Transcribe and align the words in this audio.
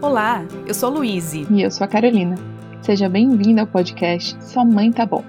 Olá, 0.00 0.46
eu 0.66 0.74
sou 0.74 0.90
Luíse. 0.90 1.46
E 1.50 1.62
eu 1.62 1.70
sou 1.70 1.84
a 1.84 1.88
Carolina. 1.88 2.36
Seja 2.82 3.08
bem-vinda 3.08 3.62
ao 3.62 3.66
podcast 3.66 4.36
Sua 4.44 4.64
Mãe 4.64 4.92
Tá 4.92 5.06
Bom 5.06 5.24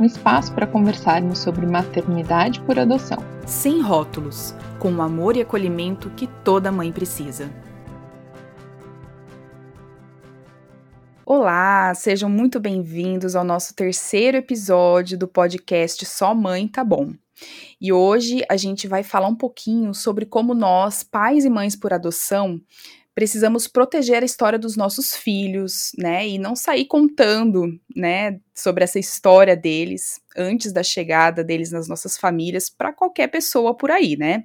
um 0.00 0.04
espaço 0.04 0.54
para 0.54 0.66
conversarmos 0.66 1.40
sobre 1.40 1.66
maternidade 1.66 2.58
por 2.62 2.78
adoção. 2.78 3.18
Sem 3.46 3.82
rótulos, 3.82 4.54
com 4.78 4.90
o 4.90 5.02
amor 5.02 5.36
e 5.36 5.42
acolhimento 5.42 6.08
que 6.10 6.26
toda 6.42 6.72
mãe 6.72 6.90
precisa. 6.90 7.50
Olá, 11.26 11.94
sejam 11.94 12.30
muito 12.30 12.58
bem-vindos 12.58 13.36
ao 13.36 13.44
nosso 13.44 13.74
terceiro 13.74 14.38
episódio 14.38 15.18
do 15.18 15.28
podcast 15.28 16.06
Só 16.06 16.34
Mãe 16.34 16.66
Tá 16.66 16.82
Bom. 16.82 17.12
E 17.78 17.92
hoje 17.92 18.42
a 18.48 18.56
gente 18.56 18.88
vai 18.88 19.02
falar 19.02 19.28
um 19.28 19.36
pouquinho 19.36 19.92
sobre 19.92 20.24
como 20.24 20.54
nós, 20.54 21.02
pais 21.02 21.44
e 21.44 21.50
mães 21.50 21.76
por 21.76 21.92
adoção, 21.92 22.58
precisamos 23.14 23.66
proteger 23.66 24.22
a 24.22 24.26
história 24.26 24.58
dos 24.58 24.76
nossos 24.76 25.14
filhos, 25.14 25.92
né, 25.98 26.26
e 26.26 26.38
não 26.38 26.54
sair 26.54 26.86
contando, 26.86 27.78
né, 27.94 28.40
sobre 28.54 28.84
essa 28.84 28.98
história 28.98 29.56
deles 29.56 30.20
antes 30.36 30.72
da 30.72 30.82
chegada 30.82 31.42
deles 31.42 31.70
nas 31.70 31.88
nossas 31.88 32.16
famílias 32.16 32.70
para 32.70 32.92
qualquer 32.92 33.28
pessoa 33.28 33.74
por 33.76 33.90
aí, 33.90 34.16
né? 34.16 34.44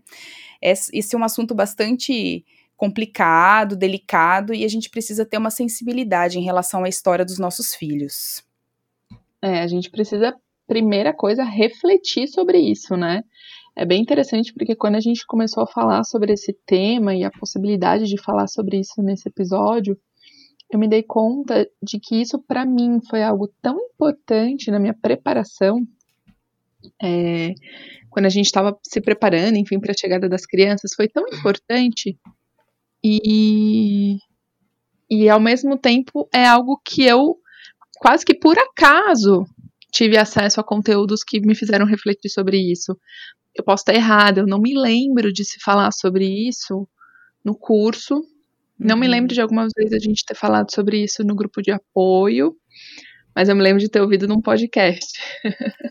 Esse 0.62 1.16
é 1.16 1.18
um 1.18 1.24
assunto 1.24 1.54
bastante 1.54 2.44
complicado, 2.76 3.76
delicado 3.76 4.54
e 4.54 4.66
a 4.66 4.68
gente 4.68 4.90
precisa 4.90 5.26
ter 5.26 5.38
uma 5.38 5.52
sensibilidade 5.52 6.38
em 6.38 6.44
relação 6.44 6.84
à 6.84 6.90
história 6.90 7.24
dos 7.24 7.40
nossos 7.40 7.74
filhos. 7.74 8.44
É, 9.42 9.62
a 9.62 9.68
gente 9.68 9.90
precisa, 9.90 10.36
primeira 10.68 11.14
coisa, 11.14 11.44
refletir 11.44 12.28
sobre 12.28 12.58
isso, 12.58 12.98
né? 12.98 13.24
É 13.76 13.86
bem 13.86 14.02
interessante 14.02 14.54
porque 14.54 14.76
quando 14.76 14.96
a 14.96 15.02
gente 15.02 15.26
começou 15.28 15.62
a 15.62 15.68
falar 15.68 16.04
sobre 16.06 16.32
esse 16.32 16.54
tema 16.66 17.14
e 17.14 17.24
a 17.24 17.32
possibilidade 17.32 18.06
de 18.06 18.22
falar 18.22 18.48
sobre 18.48 18.80
isso 18.80 19.02
nesse 19.02 19.28
episódio, 19.28 20.00
eu 20.72 20.80
me 20.80 20.88
dei 20.88 21.04
conta 21.04 21.68
de 21.84 22.00
que 22.00 22.16
isso 22.16 22.42
para 22.42 22.66
mim 22.66 23.00
foi 23.10 23.22
algo 23.22 23.52
tão 23.62 23.78
importante 23.78 24.72
na 24.72 24.80
minha 24.80 24.94
preparação. 24.94 25.86
É, 27.04 27.54
quando 28.10 28.28
a 28.28 28.30
gente 28.30 28.46
estava 28.46 28.78
se 28.82 29.02
preparando, 29.02 29.58
enfim, 29.58 29.80
para 29.80 29.92
a 29.92 29.98
chegada 29.98 30.30
das 30.30 30.46
crianças, 30.46 30.94
foi 30.96 31.10
tão 31.10 31.28
importante 31.28 32.18
e 33.04 34.18
e 35.10 35.30
ao 35.30 35.40
mesmo 35.40 35.78
tempo 35.78 36.28
é 36.34 36.46
algo 36.46 36.82
que 36.84 37.04
eu 37.04 37.38
quase 38.00 38.26
que 38.26 38.34
por 38.34 38.58
acaso 38.58 39.46
tive 39.92 40.18
acesso 40.18 40.60
a 40.60 40.64
conteúdos 40.64 41.24
que 41.24 41.40
me 41.40 41.56
fizeram 41.56 41.86
refletir 41.86 42.30
sobre 42.30 42.58
isso 42.58 42.98
eu 43.56 43.64
posso 43.64 43.82
estar 43.82 43.94
errada, 43.94 44.42
eu 44.42 44.48
não 44.48 44.60
me 44.60 44.78
lembro 44.78 45.32
de 45.32 45.46
se 45.46 45.60
falar 45.64 45.92
sobre 45.92 46.26
isso 46.26 46.88
no 47.44 47.56
curso. 47.56 48.22
Não 48.78 48.98
me 48.98 49.08
lembro 49.08 49.32
uhum. 49.32 49.36
de 49.36 49.42
algumas 49.42 49.72
vezes 49.76 49.94
a 49.94 50.00
gente 50.00 50.26
ter 50.26 50.36
falado 50.36 50.74
sobre 50.74 51.02
isso 51.04 51.24
no 51.24 51.36
grupo 51.36 51.62
de 51.62 51.72
apoio, 51.72 52.56
mas 53.36 53.50
eu 53.50 53.56
me 53.56 53.62
lembro 53.62 53.80
de 53.82 53.90
ter 53.90 54.02
ouvido 54.02 54.28
num 54.28 54.42
podcast. 54.42 55.20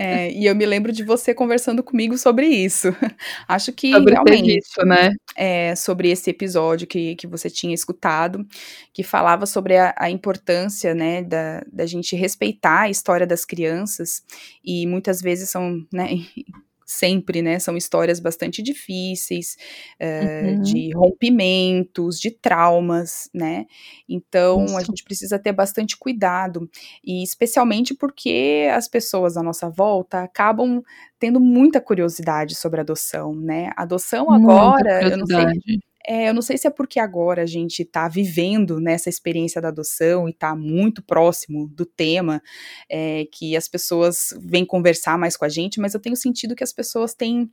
É, 0.01 0.33
e 0.33 0.47
eu 0.47 0.55
me 0.57 0.67
lembro 0.67 0.91
de 0.91 1.05
você 1.05 1.33
conversando 1.33 1.83
comigo 1.83 2.19
sobre 2.19 2.47
isso. 2.47 2.89
Acho 3.47 3.73
que 3.73 3.93
sobre 3.93 4.15
realmente, 4.15 4.59
isso, 4.59 4.85
né? 4.85 5.13
É, 5.37 5.77
sobre 5.77 6.11
esse 6.11 6.31
episódio 6.31 6.87
que, 6.87 7.15
que 7.17 7.27
você 7.27 7.49
tinha 7.49 7.75
escutado, 7.75 8.47
que 8.93 9.03
falava 9.03 9.47
sobre 9.47 9.77
a, 9.77 9.95
a 9.99 10.11
importância, 10.11 10.95
né, 10.95 11.23
da, 11.23 11.63
da 11.71 11.87
gente 11.87 12.17
respeitar 12.17 12.83
a 12.83 12.91
história 12.91 13.27
das 13.27 13.45
crianças, 13.45 14.23
e 14.65 14.87
muitas 14.87 15.21
vezes 15.21 15.51
são, 15.51 15.87
né, 15.93 16.09
sempre, 16.85 17.43
né? 17.43 17.59
São 17.59 17.77
histórias 17.77 18.21
bastante 18.21 18.63
difíceis, 18.63 19.57
uh, 20.01 20.49
uhum. 20.49 20.63
de 20.63 20.91
rompimentos, 20.95 22.19
de 22.21 22.31
traumas, 22.31 23.29
né? 23.33 23.67
Então 24.09 24.65
Isso. 24.65 24.77
a 24.77 24.83
gente 24.83 25.05
precisa 25.05 25.39
ter 25.39 25.53
bastante 25.53 25.97
cuidado, 25.97 26.69
e 27.05 27.23
especialmente 27.23 27.95
porque 27.95 28.69
as 28.73 28.89
pessoas 28.89 29.37
à 29.37 29.43
nossa 29.43 29.69
volta 29.69 30.23
acabam 30.23 30.83
tendo 31.19 31.41
muita 31.41 31.81
curiosidade 31.81 32.55
sobre 32.55 32.81
adoção, 32.81 33.35
né? 33.35 33.71
Adoção 33.77 34.31
agora, 34.31 35.03
eu 35.09 35.17
não 35.17 35.27
sei 35.27 35.81
é, 36.07 36.29
eu 36.29 36.35
não 36.35 36.43
sei 36.43 36.59
se 36.59 36.67
é 36.67 36.71
porque 36.71 37.01
agora 37.01 37.43
a 37.43 37.47
gente 37.47 37.83
está 37.83 38.09
vivendo 38.09 38.79
nessa 38.79 39.09
experiência 39.09 39.61
da 39.61 39.69
adoção 39.69 40.29
e 40.29 40.33
está 40.33 40.55
muito 40.55 41.03
próximo 41.03 41.67
do 41.69 41.87
tema, 41.87 42.43
é, 42.91 43.27
que 43.33 43.57
as 43.57 43.69
pessoas 43.69 44.35
vêm 44.41 44.65
conversar 44.67 45.19
mais 45.19 45.37
com 45.37 45.45
a 45.45 45.49
gente, 45.49 45.81
mas 45.81 45.95
eu 45.95 46.01
tenho 46.01 46.17
sentido 46.17 46.55
que 46.55 46.65
as 46.65 46.73
pessoas 46.73 47.15
têm 47.15 47.51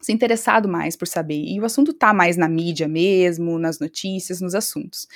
se 0.00 0.12
interessado 0.12 0.66
mais 0.66 0.96
por 0.96 1.06
saber. 1.06 1.44
E 1.44 1.60
o 1.60 1.64
assunto 1.64 1.92
tá 1.92 2.14
mais 2.14 2.36
na 2.36 2.48
mídia 2.48 2.88
mesmo, 2.88 3.58
nas 3.58 3.78
notícias, 3.78 4.40
nos 4.40 4.54
assuntos. 4.54 5.06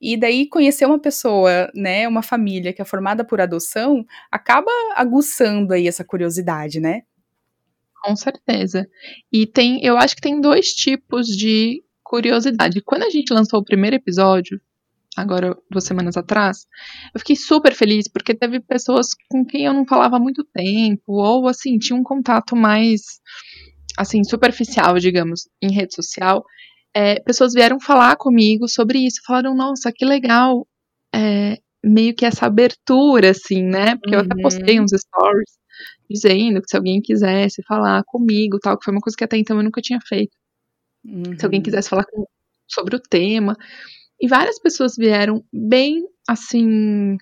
E 0.00 0.16
daí 0.16 0.46
conhecer 0.48 0.86
uma 0.86 0.98
pessoa, 0.98 1.70
né, 1.74 2.08
uma 2.08 2.22
família 2.22 2.72
que 2.72 2.80
é 2.80 2.84
formada 2.84 3.22
por 3.22 3.40
adoção, 3.40 4.04
acaba 4.30 4.70
aguçando 4.96 5.74
aí 5.74 5.86
essa 5.86 6.04
curiosidade, 6.04 6.80
né? 6.80 7.02
Com 8.02 8.16
certeza. 8.16 8.88
E 9.30 9.46
tem, 9.46 9.84
eu 9.84 9.98
acho 9.98 10.16
que 10.16 10.22
tem 10.22 10.40
dois 10.40 10.72
tipos 10.72 11.26
de 11.26 11.84
curiosidade. 12.10 12.82
Quando 12.82 13.04
a 13.04 13.10
gente 13.10 13.32
lançou 13.32 13.60
o 13.60 13.64
primeiro 13.64 13.94
episódio, 13.94 14.60
agora 15.16 15.56
duas 15.70 15.84
semanas 15.84 16.16
atrás, 16.16 16.66
eu 17.14 17.20
fiquei 17.20 17.36
super 17.36 17.72
feliz 17.72 18.08
porque 18.08 18.34
teve 18.34 18.58
pessoas 18.58 19.10
com 19.30 19.44
quem 19.44 19.64
eu 19.66 19.72
não 19.72 19.86
falava 19.86 20.16
há 20.16 20.18
muito 20.18 20.42
tempo, 20.42 21.12
ou 21.12 21.46
assim, 21.46 21.78
tinha 21.78 21.96
um 21.96 22.02
contato 22.02 22.56
mais 22.56 23.20
assim, 23.96 24.24
superficial, 24.24 24.98
digamos, 24.98 25.48
em 25.62 25.72
rede 25.72 25.94
social. 25.94 26.44
É, 26.92 27.20
pessoas 27.20 27.52
vieram 27.54 27.78
falar 27.78 28.16
comigo 28.16 28.68
sobre 28.68 28.98
isso, 28.98 29.20
falaram, 29.24 29.54
nossa, 29.54 29.92
que 29.94 30.04
legal, 30.04 30.66
é, 31.14 31.58
meio 31.84 32.12
que 32.12 32.26
essa 32.26 32.46
abertura, 32.46 33.30
assim, 33.30 33.62
né? 33.62 33.94
Porque 33.96 34.16
uhum. 34.16 34.22
eu 34.22 34.26
até 34.26 34.34
uhum. 34.34 34.42
postei 34.42 34.80
uns 34.80 34.90
stories 34.90 35.60
dizendo 36.10 36.60
que 36.60 36.68
se 36.68 36.76
alguém 36.76 37.00
quisesse 37.00 37.62
falar 37.68 38.02
comigo, 38.04 38.58
tal, 38.58 38.76
que 38.76 38.84
foi 38.84 38.92
uma 38.92 39.00
coisa 39.00 39.16
que 39.16 39.22
até 39.22 39.36
então 39.36 39.56
eu 39.56 39.62
nunca 39.62 39.80
tinha 39.80 40.00
feito. 40.08 40.39
Uhum. 41.04 41.38
Se 41.38 41.44
alguém 41.44 41.60
uhum. 41.60 41.64
quisesse 41.64 41.88
falar 41.88 42.04
com, 42.04 42.26
sobre 42.68 42.96
o 42.96 43.00
tema. 43.00 43.56
E 44.20 44.28
várias 44.28 44.58
pessoas 44.58 44.96
vieram 44.96 45.44
bem 45.52 46.04
assim, 46.28 47.16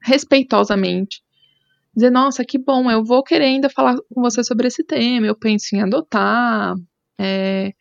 respeitosamente, 0.00 1.22
dizer: 1.94 2.10
Nossa, 2.10 2.44
que 2.44 2.58
bom, 2.58 2.90
eu 2.90 3.04
vou 3.04 3.22
querer 3.22 3.44
ainda 3.44 3.68
falar 3.68 3.96
com 4.12 4.22
você 4.22 4.42
sobre 4.44 4.68
esse 4.68 4.84
tema, 4.84 5.26
eu 5.26 5.36
penso 5.36 5.74
em 5.74 5.80
adotar, 5.82 6.74
é, 7.18 7.72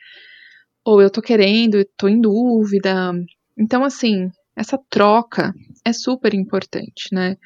ou 0.84 1.02
eu 1.02 1.10
tô 1.10 1.22
querendo, 1.22 1.84
tô 1.98 2.08
em 2.08 2.20
dúvida. 2.20 3.14
Então, 3.58 3.84
assim, 3.84 4.32
essa 4.60 4.78
troca 4.90 5.54
é 5.86 5.94
super 5.94 6.34
importante, 6.34 7.14
né? 7.14 7.38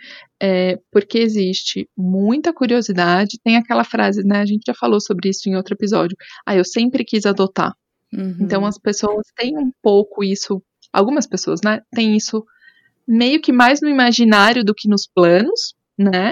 É, 0.41 0.79
porque 0.91 1.19
existe 1.19 1.87
muita 1.95 2.51
curiosidade. 2.51 3.39
Tem 3.43 3.55
aquela 3.55 3.83
frase, 3.83 4.23
né? 4.23 4.39
A 4.39 4.45
gente 4.45 4.63
já 4.65 4.73
falou 4.73 4.99
sobre 4.99 5.29
isso 5.29 5.47
em 5.47 5.55
outro 5.55 5.75
episódio. 5.75 6.17
Ah, 6.43 6.55
eu 6.55 6.65
sempre 6.65 7.05
quis 7.05 7.27
adotar. 7.27 7.71
Uhum. 8.11 8.37
Então 8.41 8.65
as 8.65 8.79
pessoas 8.79 9.27
têm 9.35 9.55
um 9.55 9.71
pouco 9.79 10.23
isso, 10.23 10.59
algumas 10.91 11.27
pessoas, 11.27 11.61
né? 11.63 11.81
Tem 11.93 12.17
isso 12.17 12.43
meio 13.07 13.39
que 13.39 13.51
mais 13.51 13.79
no 13.79 13.89
imaginário 13.89 14.63
do 14.63 14.73
que 14.73 14.89
nos 14.89 15.05
planos, 15.05 15.75
né? 15.95 16.31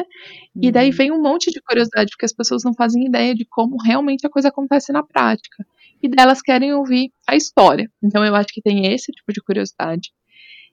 Uhum. 0.56 0.64
E 0.64 0.72
daí 0.72 0.90
uhum. 0.90 0.96
vem 0.96 1.12
um 1.12 1.22
monte 1.22 1.52
de 1.52 1.62
curiosidade, 1.62 2.09
porque 2.09 2.25
as 2.25 2.34
pessoas 2.34 2.64
não 2.64 2.74
fazem 2.74 3.06
ideia 3.06 3.36
de 3.36 3.46
como 3.46 3.78
realmente 3.78 4.25
a 4.25 4.31
coisa 4.31 4.47
acontece 4.47 4.91
na 4.91 5.03
prática. 5.03 5.64
E 6.02 6.09
delas 6.09 6.41
querem 6.41 6.74
ouvir 6.74 7.12
a 7.28 7.36
história. 7.36 7.88
Então 8.02 8.25
eu 8.25 8.34
acho 8.34 8.47
que 8.52 8.64
tem 8.64 8.91
esse 8.91 9.12
tipo 9.12 9.31
de 9.31 9.41
curiosidade. 9.44 10.09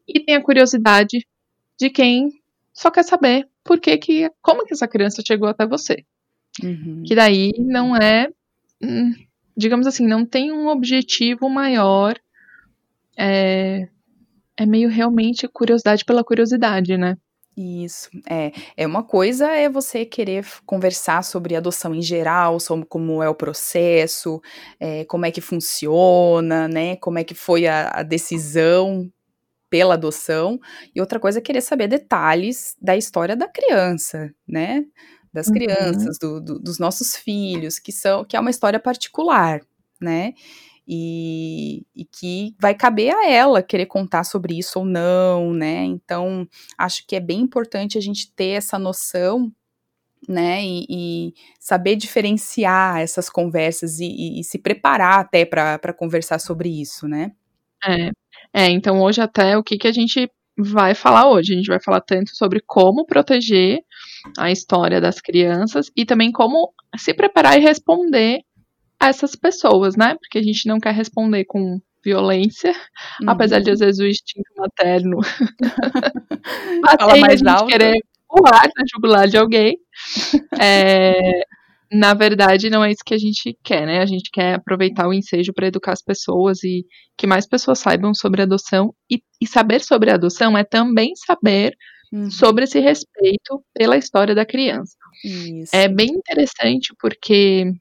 E 0.09 0.21
tem 0.21 0.35
a 0.35 0.43
curiosidade 0.43 1.27
de 1.79 1.91
quem 1.91 2.33
só 2.73 2.91
quer 2.91 3.03
saber 3.03 3.47
por 3.63 3.79
que, 3.79 3.99
que 3.99 4.31
como 4.41 4.65
que 4.65 4.73
essa 4.73 4.89
criança 4.89 5.23
chegou 5.25 5.49
até 5.49 5.67
você. 5.67 6.05
Uhum. 6.63 7.03
Que 7.07 7.15
daí 7.15 7.53
não 7.59 7.95
é, 7.95 8.29
hum, 8.83 9.13
digamos 9.57 9.87
assim, 9.87 10.07
não 10.07 10.25
tem 10.25 10.51
um 10.51 10.69
objetivo 10.69 11.49
maior. 11.49 12.19
É, 13.17 13.89
é 14.57 14.67
meio 14.67 14.89
realmente 14.89 15.47
curiosidade 15.49 16.05
pela 16.05 16.25
curiosidade, 16.25 16.97
né? 16.97 17.17
Isso, 17.57 18.09
é. 18.31 18.53
É 18.77 18.87
uma 18.87 19.03
coisa 19.03 19.49
é 19.49 19.69
você 19.69 20.05
querer 20.05 20.47
conversar 20.65 21.25
sobre 21.25 21.57
adoção 21.57 21.93
em 21.93 22.01
geral, 22.01 22.61
sobre 22.61 22.87
como 22.87 23.21
é 23.21 23.29
o 23.29 23.35
processo, 23.35 24.41
é, 24.79 25.05
como 25.07 25.27
é 25.27 25.33
que 25.33 25.41
funciona, 25.41 26.69
né? 26.69 26.95
Como 26.97 27.19
é 27.19 27.25
que 27.25 27.35
foi 27.35 27.67
a, 27.67 27.91
a 27.93 28.03
decisão 28.05 29.11
pela 29.71 29.95
adoção, 29.95 30.59
e 30.95 31.01
outra 31.01 31.21
coisa 31.21 31.39
é 31.39 31.43
querer 31.43 31.61
saber 31.61 31.89
detalhes 31.89 32.77
da 32.81 32.97
história 32.97 33.37
da 33.37 33.49
criança, 33.49 34.33
né? 34.47 34.85
Das 35.33 35.49
uhum. 35.49 35.55
crianças, 35.55 36.19
do, 36.19 36.41
do, 36.41 36.59
dos 36.59 36.79
nossos 36.79 37.17
filhos, 37.17 37.79
que 37.79 37.93
são 37.93 38.25
que 38.25 38.37
é 38.37 38.41
uma 38.41 38.51
história 38.51 38.81
particular, 38.81 39.61
né? 40.01 40.33
E, 40.91 41.85
e, 41.95 42.07
que 42.07 42.57
vai 42.59 42.75
caber 42.75 43.15
a 43.15 43.29
ela 43.29 43.63
querer 43.63 43.85
contar 43.85 44.25
sobre 44.25 44.59
isso 44.59 44.79
ou 44.79 44.87
não, 44.87 45.53
né? 45.53 45.85
Então, 45.85 46.49
acho 46.79 47.07
que 47.07 47.15
é 47.15 47.21
bem 47.21 47.41
importante 47.41 47.99
a 47.99 48.01
gente 48.01 48.33
ter 48.35 48.53
essa 48.53 48.79
noção, 48.79 49.53
né? 50.27 50.65
E, 50.65 50.87
e 50.89 51.35
saber 51.61 51.95
diferenciar 51.95 53.01
essas 53.01 53.29
conversas 53.29 54.01
e, 54.01 54.41
e 54.41 54.45
se 54.45 54.59
preparar 54.59 55.21
até 55.21 55.45
para 55.45 55.93
conversar 55.93 56.39
sobre 56.39 56.71
isso, 56.71 57.07
né? 57.07 57.33
É, 57.85 58.11
é, 58.53 58.69
então 58.71 59.01
hoje 59.01 59.21
até 59.21 59.57
o 59.57 59.63
que, 59.63 59.77
que 59.77 59.89
a 59.89 59.93
gente 59.93 60.31
vai 60.59 60.95
falar 60.95 61.31
hoje? 61.31 61.53
A 61.53 61.57
gente 61.57 61.69
vai 61.69 61.81
falar 61.81 62.01
tanto 62.01 62.35
sobre 62.35 62.61
como 62.67 63.07
proteger 63.07 63.81
a 64.37 64.51
história 64.51 65.01
das 65.01 65.21
crianças 65.21 65.91
e 65.97 66.05
também 66.05 66.33
como 66.33 66.73
se 66.97 67.15
preparar 67.15 67.57
e 67.57 67.63
responder 67.63 68.41
a 69.01 69.09
essas 69.09 69.37
pessoas, 69.37 69.97
né? 69.97 70.17
Porque 70.21 70.39
a 70.39 70.43
gente 70.43 70.67
não 70.67 70.81
quer 70.81 70.93
responder 70.93 71.45
com 71.45 71.81
violência, 72.05 72.73
uhum. 73.23 73.31
apesar 73.31 73.61
de 73.61 73.71
às 73.71 73.81
vezes 73.81 74.01
o 74.01 74.07
instinto 74.07 74.51
materno 74.57 75.19
bater 76.83 77.21
mais 77.21 77.35
a 77.35 77.37
gente 77.37 77.49
alto. 77.49 77.67
querer 77.67 78.03
pular 78.29 78.69
na 78.77 78.85
jugular 78.93 79.29
de 79.29 79.37
alguém. 79.37 79.77
É, 80.61 81.43
na 81.91 82.13
verdade, 82.13 82.69
não 82.69 82.85
é 82.85 82.91
isso 82.91 83.03
que 83.05 83.15
a 83.15 83.19
gente 83.19 83.57
quer, 83.65 83.87
né? 83.87 84.01
A 84.01 84.07
gente 84.07 84.31
quer 84.31 84.55
aproveitar 84.55 85.09
o 85.09 85.13
ensejo 85.13 85.53
para 85.55 85.69
educar 85.69 85.93
as 85.93 86.03
pessoas 86.03 86.63
e 86.63 86.85
que 87.17 87.27
mais 87.27 87.47
pessoas 87.47 87.79
saibam 87.79 88.13
sobre 88.13 88.43
adoção. 88.43 88.95
E, 89.11 89.23
e 89.41 89.47
saber 89.47 89.81
sobre 89.81 90.11
adoção 90.11 90.57
é 90.57 90.65
também 90.65 91.15
saber 91.17 91.75
uhum. 92.13 92.31
sobre 92.31 92.65
esse 92.65 92.79
respeito 92.79 93.65
pela 93.73 93.97
história 93.97 94.35
da 94.35 94.45
criança. 94.45 94.97
Isso. 95.25 95.75
É 95.75 95.89
bem 95.89 96.09
interessante 96.09 96.95
porque 97.01 97.73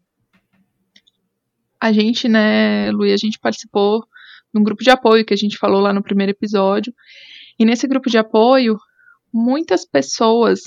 a 1.80 1.92
gente, 1.92 2.27
né, 2.30 2.89
Luí, 2.92 3.12
a 3.12 3.18
gente 3.18 3.39
participou 3.39 4.06
num 4.54 4.63
grupo 4.63 4.83
de 4.83 4.89
apoio 4.89 5.25
que 5.25 5.33
a 5.33 5.38
gente 5.38 5.57
falou 5.57 5.81
lá 5.81 5.94
no 5.94 6.01
primeiro 6.01 6.31
episódio. 6.31 6.94
E 7.59 7.65
nesse 7.65 7.88
grupo 7.88 8.09
de 8.09 8.18
apoio, 8.18 8.77
muitas 9.33 9.86
pessoas, 9.86 10.62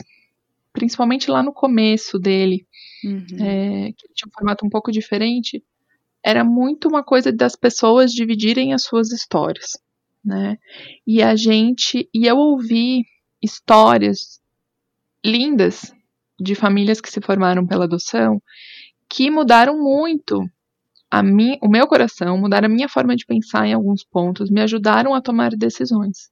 principalmente 0.73 1.31
lá 1.31 1.43
no 1.43 1.53
começo 1.53 2.19
dele, 2.19 2.67
uhum. 3.05 3.27
é, 3.41 3.93
que 3.93 4.09
tinha 4.15 4.29
um 4.29 4.33
formato 4.33 4.65
um 4.65 4.71
pouco 4.71 4.91
diferente, 4.91 5.63
era 6.25 6.45
muito 6.45 6.89
uma 6.89 7.03
coisa 7.03 7.33
das 7.33 7.57
pessoas 7.57 8.13
dividirem 8.13 8.75
as 8.75 8.83
suas 8.83 9.11
histórias, 9.11 9.79
né? 10.25 10.59
E 11.07 11.23
a 11.23 11.35
gente, 11.35 12.09
e 12.13 12.27
eu 12.27 12.37
ouvi 12.37 13.05
histórias 13.43 14.41
lindas 15.25 15.95
de 16.39 16.55
famílias 16.55 17.01
que 17.01 17.11
se 17.11 17.21
formaram 17.21 17.67
pela 17.67 17.85
adoção 17.85 18.41
que 19.11 19.29
mudaram 19.29 19.77
muito 19.77 20.49
a 21.11 21.23
mim, 21.23 21.59
o 21.61 21.69
meu 21.69 21.89
coração, 21.89 22.39
mudaram 22.39 22.67
a 22.67 22.71
minha 22.71 22.89
forma 22.89 23.17
de 23.17 23.27
pensar 23.27 23.67
em 23.67 23.75
alguns 23.75 24.05
pontos, 24.05 24.49
me 24.49 24.61
ajudaram 24.61 25.13
a 25.13 25.21
tomar 25.21 25.51
decisões. 25.51 26.31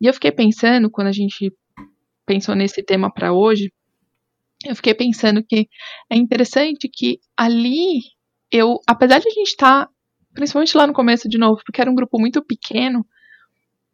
E 0.00 0.06
eu 0.06 0.14
fiquei 0.14 0.30
pensando, 0.30 0.88
quando 0.88 1.08
a 1.08 1.12
gente 1.12 1.52
pensou 2.24 2.54
nesse 2.54 2.80
tema 2.84 3.12
para 3.12 3.32
hoje, 3.32 3.72
eu 4.64 4.76
fiquei 4.76 4.94
pensando 4.94 5.42
que 5.42 5.68
é 6.10 6.16
interessante 6.16 6.88
que 6.88 7.18
ali 7.36 8.00
eu, 8.50 8.78
apesar 8.86 9.18
de 9.18 9.28
a 9.28 9.30
gente 9.30 9.48
estar, 9.48 9.86
tá, 9.86 9.92
principalmente 10.32 10.76
lá 10.76 10.86
no 10.86 10.92
começo 10.92 11.28
de 11.28 11.38
novo, 11.38 11.60
porque 11.64 11.80
era 11.80 11.90
um 11.90 11.94
grupo 11.94 12.18
muito 12.18 12.42
pequeno, 12.44 13.04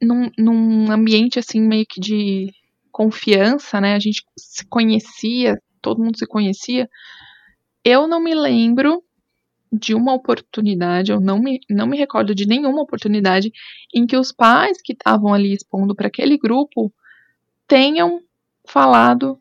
num, 0.01 0.31
num 0.39 0.91
ambiente 0.91 1.39
assim 1.39 1.61
meio 1.61 1.87
que 1.89 2.01
de 2.01 2.53
confiança, 2.91 3.81
né? 3.81 3.95
A 3.95 3.99
gente 3.99 4.23
se 4.37 4.67
conhecia, 4.67 5.61
todo 5.81 6.03
mundo 6.03 6.19
se 6.19 6.27
conhecia. 6.27 6.89
Eu 7.85 8.07
não 8.07 8.23
me 8.23 8.35
lembro 8.35 9.03
de 9.73 9.95
uma 9.95 10.13
oportunidade, 10.13 11.13
eu 11.13 11.21
não 11.21 11.39
me, 11.39 11.61
não 11.71 11.87
me 11.87 11.97
recordo 11.97 12.35
de 12.35 12.47
nenhuma 12.47 12.83
oportunidade 12.83 13.53
em 13.95 14.07
que 14.07 14.17
os 14.17 14.33
pais 14.33 14.79
que 14.83 14.93
estavam 14.93 15.33
ali 15.33 15.55
expondo 15.55 15.95
para 15.95 16.09
aquele 16.09 16.37
grupo 16.37 16.93
tenham 17.67 18.21
falado 18.67 19.40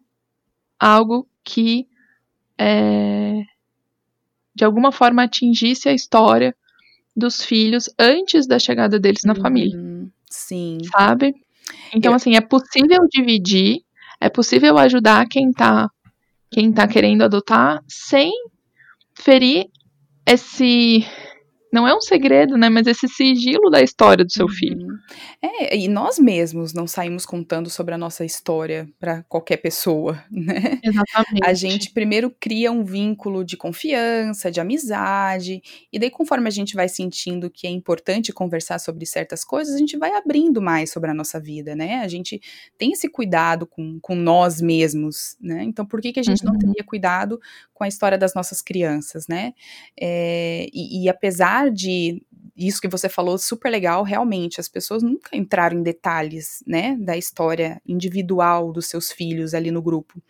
algo 0.79 1.27
que 1.43 1.87
é, 2.57 3.41
de 4.55 4.63
alguma 4.63 4.91
forma 4.91 5.23
atingisse 5.23 5.89
a 5.89 5.93
história 5.93 6.55
dos 7.15 7.43
filhos 7.43 7.89
antes 7.97 8.47
da 8.47 8.59
chegada 8.59 8.99
deles 8.99 9.23
na 9.23 9.33
uhum, 9.33 9.41
família. 9.41 9.79
Sim. 10.29 10.77
Sabe? 10.91 11.33
Então, 11.93 12.11
eu... 12.11 12.15
assim, 12.15 12.35
é 12.35 12.41
possível 12.41 12.99
dividir, 13.09 13.81
é 14.19 14.29
possível 14.29 14.77
ajudar 14.77 15.27
quem 15.27 15.51
tá, 15.51 15.89
quem 16.49 16.71
tá 16.71 16.87
querendo 16.87 17.23
adotar 17.23 17.83
sem 17.87 18.31
ferir 19.13 19.69
esse 20.25 21.05
não 21.71 21.87
é 21.87 21.95
um 21.95 22.01
segredo, 22.01 22.57
né? 22.57 22.67
Mas 22.67 22.87
esse 22.87 23.07
sigilo 23.07 23.69
da 23.69 23.81
história 23.81 24.25
do 24.25 24.31
seu 24.31 24.47
uhum. 24.47 24.51
filho. 24.51 24.87
É, 25.41 25.77
e 25.77 25.87
nós 25.87 26.17
mesmos 26.17 26.73
não 26.73 26.87
saímos 26.87 27.25
contando 27.25 27.69
sobre 27.69 27.93
a 27.93 27.97
nossa 27.97 28.25
história 28.25 28.89
para 28.99 29.23
qualquer 29.23 29.57
pessoa, 29.57 30.23
né? 30.31 30.79
Exatamente. 30.83 31.45
A 31.45 31.53
gente 31.53 31.91
primeiro 31.91 32.33
cria 32.39 32.71
um 32.71 32.83
vínculo 32.83 33.43
de 33.43 33.55
confiança, 33.55 34.49
de 34.49 34.59
amizade, 34.59 35.61
e 35.93 35.99
daí 35.99 36.09
conforme 36.09 36.47
a 36.47 36.51
gente 36.51 36.75
vai 36.75 36.89
sentindo 36.89 37.49
que 37.49 37.67
é 37.67 37.69
importante 37.69 38.33
conversar 38.33 38.79
sobre 38.79 39.05
certas 39.05 39.43
coisas, 39.43 39.75
a 39.75 39.77
gente 39.77 39.97
vai 39.97 40.11
abrindo 40.13 40.61
mais 40.61 40.91
sobre 40.91 41.11
a 41.11 41.13
nossa 41.13 41.39
vida, 41.39 41.75
né? 41.75 42.01
A 42.01 42.07
gente 42.07 42.41
tem 42.77 42.91
esse 42.91 43.07
cuidado 43.09 43.67
com, 43.67 43.99
com 44.01 44.15
nós 44.15 44.59
mesmos, 44.59 45.37
né? 45.39 45.63
Então 45.63 45.85
por 45.85 46.01
que, 46.01 46.13
que 46.13 46.19
a 46.19 46.23
gente 46.23 46.43
uhum. 46.43 46.53
não 46.53 46.59
teria 46.59 46.83
cuidado 46.83 47.39
com 47.73 47.83
a 47.83 47.87
história 47.87 48.17
das 48.17 48.33
nossas 48.33 48.61
crianças, 48.61 49.27
né? 49.27 49.53
É, 49.99 50.67
e, 50.73 51.03
e 51.03 51.09
apesar 51.09 51.58
apesar 51.59 51.71
de 51.71 52.21
isso 52.55 52.81
que 52.81 52.89
você 52.89 53.07
falou 53.07 53.37
super 53.37 53.69
legal, 53.69 54.03
realmente 54.03 54.59
as 54.59 54.67
pessoas 54.67 55.01
nunca 55.01 55.35
entraram 55.35 55.79
em 55.79 55.83
detalhes, 55.83 56.61
né, 56.67 56.97
da 56.99 57.15
história 57.15 57.81
individual 57.87 58.73
dos 58.73 58.87
seus 58.87 59.13
filhos 59.13 59.53
ali 59.53 59.71
no 59.71 59.81
grupo. 59.81 60.21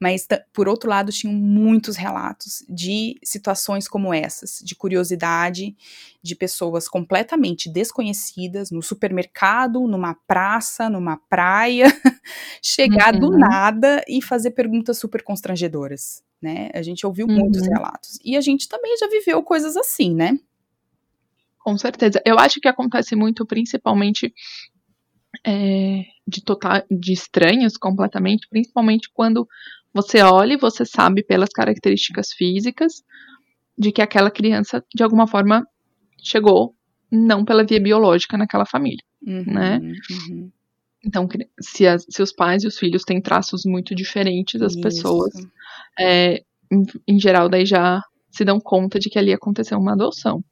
Mas 0.00 0.26
por 0.50 0.66
outro 0.66 0.88
lado, 0.88 1.12
tinham 1.12 1.34
muitos 1.34 1.96
relatos 1.96 2.64
de 2.70 3.18
situações 3.22 3.86
como 3.86 4.14
essas, 4.14 4.60
de 4.64 4.74
curiosidade 4.74 5.76
de 6.22 6.34
pessoas 6.34 6.88
completamente 6.88 7.68
desconhecidas 7.68 8.70
no 8.70 8.80
supermercado, 8.80 9.86
numa 9.86 10.14
praça, 10.26 10.88
numa 10.88 11.18
praia, 11.28 11.84
chegar 12.62 13.12
uhum. 13.12 13.20
do 13.20 13.38
nada 13.38 14.02
e 14.08 14.22
fazer 14.22 14.52
perguntas 14.52 14.96
super 14.96 15.22
constrangedoras, 15.22 16.22
né? 16.40 16.70
A 16.72 16.80
gente 16.80 17.04
ouviu 17.04 17.26
uhum. 17.26 17.40
muitos 17.40 17.66
relatos. 17.66 18.18
E 18.24 18.38
a 18.38 18.40
gente 18.40 18.66
também 18.70 18.96
já 18.96 19.06
viveu 19.06 19.42
coisas 19.42 19.76
assim, 19.76 20.14
né? 20.14 20.38
Com 21.64 21.78
certeza. 21.78 22.20
Eu 22.26 22.38
acho 22.38 22.60
que 22.60 22.68
acontece 22.68 23.16
muito, 23.16 23.46
principalmente 23.46 24.34
é, 25.46 26.02
de, 26.28 26.44
total, 26.44 26.82
de 26.90 27.14
estranhos 27.14 27.78
completamente, 27.78 28.46
principalmente 28.50 29.08
quando 29.14 29.48
você 29.94 30.20
olha 30.20 30.52
e 30.52 30.58
você 30.58 30.84
sabe 30.84 31.24
pelas 31.24 31.48
características 31.48 32.32
físicas 32.36 33.02
de 33.78 33.90
que 33.90 34.02
aquela 34.02 34.30
criança, 34.30 34.84
de 34.94 35.02
alguma 35.02 35.26
forma, 35.26 35.66
chegou 36.22 36.74
não 37.10 37.46
pela 37.46 37.64
via 37.64 37.80
biológica 37.80 38.36
naquela 38.36 38.66
família, 38.66 39.02
uhum, 39.26 39.44
né? 39.46 39.78
Uhum. 39.78 40.52
Então, 41.02 41.26
se, 41.58 41.86
as, 41.86 42.04
se, 42.10 42.22
os 42.22 42.30
pais 42.30 42.62
e 42.62 42.66
os 42.66 42.78
filhos 42.78 43.04
têm 43.04 43.22
traços 43.22 43.62
muito 43.64 43.94
diferentes, 43.94 44.60
as 44.60 44.72
Isso. 44.72 44.82
pessoas, 44.82 45.32
é, 45.98 46.42
em, 46.70 46.84
em, 47.08 47.18
geral, 47.18 47.48
daí 47.48 47.64
já 47.64 48.02
se 48.30 48.44
dão 48.44 48.60
conta 48.60 48.98
de 48.98 49.08
que 49.08 49.18
ali 49.18 49.32
aconteceu 49.32 49.78
uma 49.78 49.92
adoção. 49.92 50.44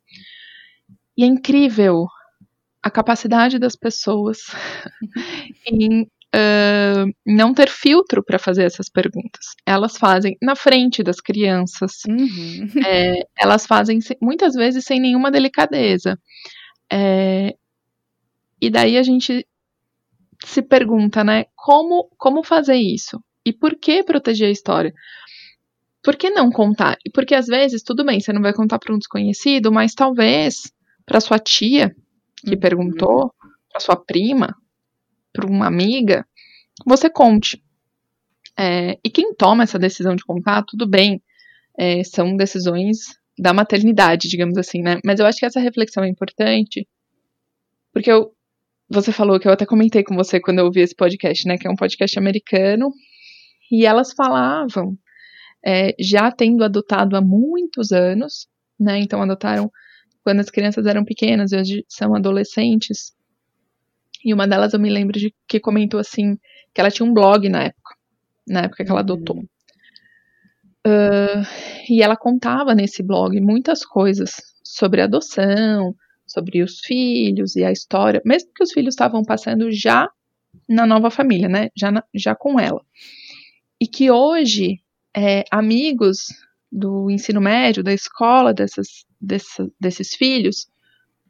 E 1.16 1.25
é 1.25 1.26
incrível 1.26 2.07
a 2.83 2.90
capacidade 2.90 3.59
das 3.59 3.76
pessoas 3.76 4.38
em 5.66 6.02
uh, 6.02 7.12
não 7.25 7.54
ter 7.54 7.69
filtro 7.69 8.23
para 8.25 8.38
fazer 8.38 8.64
essas 8.64 8.88
perguntas. 8.88 9.47
Elas 9.66 9.97
fazem 9.97 10.37
na 10.42 10.57
frente 10.57 11.02
das 11.02 11.21
crianças, 11.21 11.92
uhum. 12.09 12.69
é, 12.85 13.26
elas 13.38 13.66
fazem 13.66 13.99
muitas 14.21 14.54
vezes 14.54 14.85
sem 14.85 15.00
nenhuma 15.00 15.31
delicadeza. 15.31 16.19
É, 16.90 17.54
e 18.61 18.71
daí 18.71 18.97
a 18.97 19.02
gente 19.02 19.47
se 20.45 20.62
pergunta, 20.62 21.23
né, 21.23 21.45
como, 21.54 22.09
como 22.19 22.42
fazer 22.42 22.76
isso? 22.76 23.23
E 23.45 23.52
por 23.52 23.76
que 23.76 24.02
proteger 24.02 24.49
a 24.49 24.52
história? 24.52 24.92
Por 26.02 26.16
que 26.16 26.31
não 26.31 26.50
contar? 26.50 26.97
Porque 27.14 27.35
às 27.35 27.47
vezes, 27.47 27.83
tudo 27.83 28.04
bem, 28.04 28.21
você 28.21 28.33
não 28.33 28.42
vai 28.42 28.52
contar 28.52 28.78
para 28.78 28.92
um 28.92 28.99
desconhecido, 28.99 29.71
mas 29.71 29.95
talvez 29.95 30.73
para 31.12 31.21
sua 31.21 31.38
tia 31.38 31.95
que 32.38 32.54
uhum. 32.54 32.59
perguntou, 32.59 33.35
para 33.71 33.81
sua 33.81 33.97
prima, 33.97 34.57
para 35.31 35.47
uma 35.47 35.66
amiga, 35.66 36.26
você 36.87 37.11
conte. 37.11 37.62
É, 38.59 38.99
e 39.04 39.11
quem 39.11 39.35
toma 39.35 39.62
essa 39.62 39.78
decisão 39.78 40.16
de 40.16 40.25
contar, 40.25 40.62
tudo 40.62 40.88
bem, 40.88 41.23
é, 41.78 42.02
são 42.02 42.35
decisões 42.35 43.19
da 43.38 43.52
maternidade, 43.52 44.26
digamos 44.26 44.57
assim, 44.57 44.81
né? 44.81 45.00
Mas 45.04 45.21
eu 45.21 45.26
acho 45.26 45.38
que 45.38 45.45
essa 45.45 45.61
reflexão 45.61 46.02
é 46.02 46.09
importante, 46.09 46.88
porque 47.92 48.11
eu, 48.11 48.35
você 48.88 49.12
falou 49.12 49.38
que 49.38 49.47
eu 49.47 49.52
até 49.52 49.66
comentei 49.66 50.02
com 50.02 50.14
você 50.14 50.40
quando 50.40 50.61
eu 50.61 50.64
ouvi 50.64 50.81
esse 50.81 50.97
podcast, 50.97 51.47
né? 51.47 51.59
Que 51.59 51.69
é 51.69 51.71
um 51.71 51.76
podcast 51.76 52.19
americano, 52.19 52.90
e 53.71 53.85
elas 53.85 54.14
falavam, 54.14 54.97
é, 55.62 55.95
já 56.00 56.33
tendo 56.33 56.64
adotado 56.64 57.16
há 57.16 57.21
muitos 57.21 57.92
anos, 57.92 58.49
né? 58.81 58.99
Então 58.99 59.21
adotaram 59.21 59.71
quando 60.22 60.40
as 60.40 60.50
crianças 60.50 60.86
eram 60.86 61.04
pequenas 61.04 61.52
e 61.52 61.56
hoje 61.56 61.84
são 61.88 62.14
adolescentes. 62.14 63.12
E 64.24 64.32
uma 64.32 64.46
delas 64.46 64.72
eu 64.72 64.80
me 64.80 64.90
lembro 64.90 65.18
de 65.18 65.34
que 65.48 65.58
comentou 65.58 65.98
assim 65.98 66.38
que 66.72 66.80
ela 66.80 66.90
tinha 66.90 67.06
um 67.06 67.12
blog 67.12 67.48
na 67.48 67.64
época, 67.64 67.94
na 68.46 68.60
época 68.62 68.84
que 68.84 68.90
ela 68.90 69.00
adotou. 69.00 69.38
Uh, 70.84 71.46
e 71.88 72.02
ela 72.02 72.16
contava 72.16 72.74
nesse 72.74 73.02
blog 73.02 73.40
muitas 73.40 73.84
coisas 73.84 74.36
sobre 74.64 75.00
adoção, 75.00 75.94
sobre 76.26 76.62
os 76.62 76.80
filhos 76.80 77.56
e 77.56 77.64
a 77.64 77.70
história, 77.70 78.22
mesmo 78.24 78.50
que 78.54 78.64
os 78.64 78.72
filhos 78.72 78.94
estavam 78.94 79.22
passando 79.22 79.70
já 79.70 80.08
na 80.68 80.86
nova 80.86 81.10
família, 81.10 81.48
né? 81.48 81.68
Já, 81.76 81.90
na, 81.90 82.02
já 82.14 82.34
com 82.34 82.58
ela. 82.58 82.80
E 83.80 83.86
que 83.86 84.10
hoje, 84.10 84.80
é, 85.16 85.44
amigos 85.50 86.26
do 86.72 87.10
ensino 87.10 87.40
médio, 87.40 87.82
da 87.82 87.92
escola 87.92 88.54
dessas, 88.54 89.04
dessa, 89.20 89.70
desses 89.78 90.14
filhos, 90.14 90.66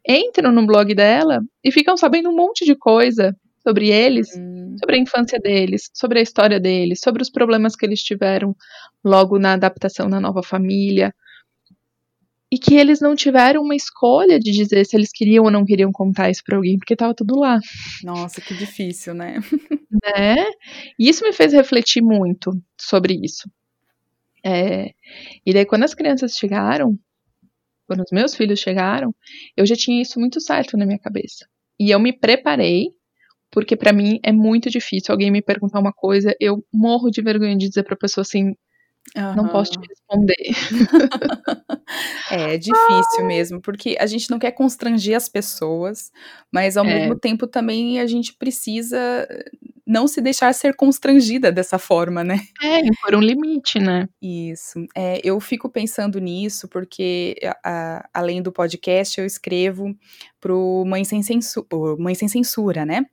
entram 0.07 0.51
no 0.53 0.65
blog 0.65 0.95
dela 0.95 1.41
e 1.61 1.71
ficam 1.71 1.97
sabendo 1.97 2.29
um 2.29 2.35
monte 2.35 2.63
de 2.63 2.75
coisa 2.75 3.35
sobre 3.61 3.89
eles, 3.89 4.29
hum. 4.37 4.75
sobre 4.79 4.95
a 4.95 4.99
infância 4.99 5.39
deles, 5.39 5.89
sobre 5.93 6.19
a 6.19 6.21
história 6.21 6.59
deles, 6.59 7.01
sobre 7.01 7.21
os 7.21 7.29
problemas 7.29 7.75
que 7.75 7.85
eles 7.85 8.01
tiveram 8.01 8.55
logo 9.03 9.37
na 9.37 9.53
adaptação 9.53 10.07
na 10.07 10.19
nova 10.19 10.41
família. 10.41 11.13
E 12.51 12.59
que 12.59 12.75
eles 12.75 13.01
não 13.01 13.15
tiveram 13.15 13.63
uma 13.63 13.75
escolha 13.75 14.39
de 14.39 14.51
dizer 14.51 14.85
se 14.85 14.95
eles 14.95 15.11
queriam 15.11 15.45
ou 15.45 15.49
não 15.49 15.65
queriam 15.65 15.91
contar 15.91 16.29
isso 16.29 16.43
para 16.45 16.55
alguém, 16.55 16.77
porque 16.77 16.93
estava 16.93 17.13
tudo 17.15 17.35
lá. 17.35 17.59
Nossa, 18.03 18.39
que 18.41 18.53
difícil, 18.53 19.15
né? 19.15 19.39
né? 20.05 20.35
E 20.99 21.09
isso 21.09 21.23
me 21.23 21.33
fez 21.33 21.51
refletir 21.51 22.03
muito 22.03 22.51
sobre 22.79 23.19
isso. 23.23 23.49
É, 24.45 24.93
e 25.45 25.53
daí, 25.53 25.65
quando 25.65 25.83
as 25.83 25.93
crianças 25.93 26.35
chegaram, 26.35 26.97
quando 27.87 28.01
os 28.01 28.11
meus 28.11 28.35
filhos 28.35 28.59
chegaram, 28.59 29.13
eu 29.55 29.65
já 29.65 29.75
tinha 29.75 30.01
isso 30.01 30.19
muito 30.19 30.41
certo 30.41 30.77
na 30.77 30.85
minha 30.85 30.99
cabeça. 30.99 31.47
E 31.79 31.91
eu 31.91 31.99
me 31.99 32.13
preparei, 32.13 32.89
porque 33.51 33.75
para 33.75 33.93
mim 33.93 34.19
é 34.23 34.31
muito 34.31 34.69
difícil 34.69 35.11
alguém 35.11 35.31
me 35.31 35.41
perguntar 35.41 35.79
uma 35.79 35.93
coisa, 35.93 36.35
eu 36.39 36.65
morro 36.73 37.09
de 37.09 37.21
vergonha 37.21 37.57
de 37.57 37.67
dizer 37.69 37.83
pra 37.83 37.95
pessoa 37.95 38.23
assim, 38.23 38.53
Uhum. 39.15 39.35
Não 39.35 39.47
posso 39.49 39.71
te 39.71 39.87
responder. 39.87 40.35
é, 42.31 42.55
é 42.55 42.57
difícil 42.57 43.25
mesmo, 43.25 43.61
porque 43.61 43.95
a 43.99 44.05
gente 44.05 44.29
não 44.31 44.39
quer 44.39 44.51
constranger 44.51 45.15
as 45.15 45.27
pessoas, 45.27 46.11
mas 46.51 46.77
ao 46.77 46.85
é. 46.85 46.99
mesmo 46.99 47.19
tempo 47.19 47.45
também 47.45 47.99
a 47.99 48.07
gente 48.07 48.33
precisa 48.33 49.27
não 49.85 50.07
se 50.07 50.21
deixar 50.21 50.53
ser 50.53 50.75
constrangida 50.75 51.51
dessa 51.51 51.77
forma, 51.77 52.23
né? 52.23 52.39
É, 52.61 52.81
por 53.01 53.15
um 53.15 53.19
limite, 53.19 53.79
né? 53.79 54.07
Isso. 54.21 54.85
É, 54.95 55.19
eu 55.23 55.39
fico 55.39 55.69
pensando 55.69 56.19
nisso 56.19 56.67
porque, 56.67 57.35
a, 57.63 58.07
além 58.13 58.41
do 58.41 58.51
podcast, 58.51 59.19
eu 59.19 59.25
escrevo 59.25 59.95
pro 60.39 60.83
Mãe 60.85 61.03
Sem, 61.03 61.21
Censura, 61.21 61.67
Mãe 61.97 62.15
Sem 62.15 62.27
Censura, 62.27 62.85
né? 62.85 63.05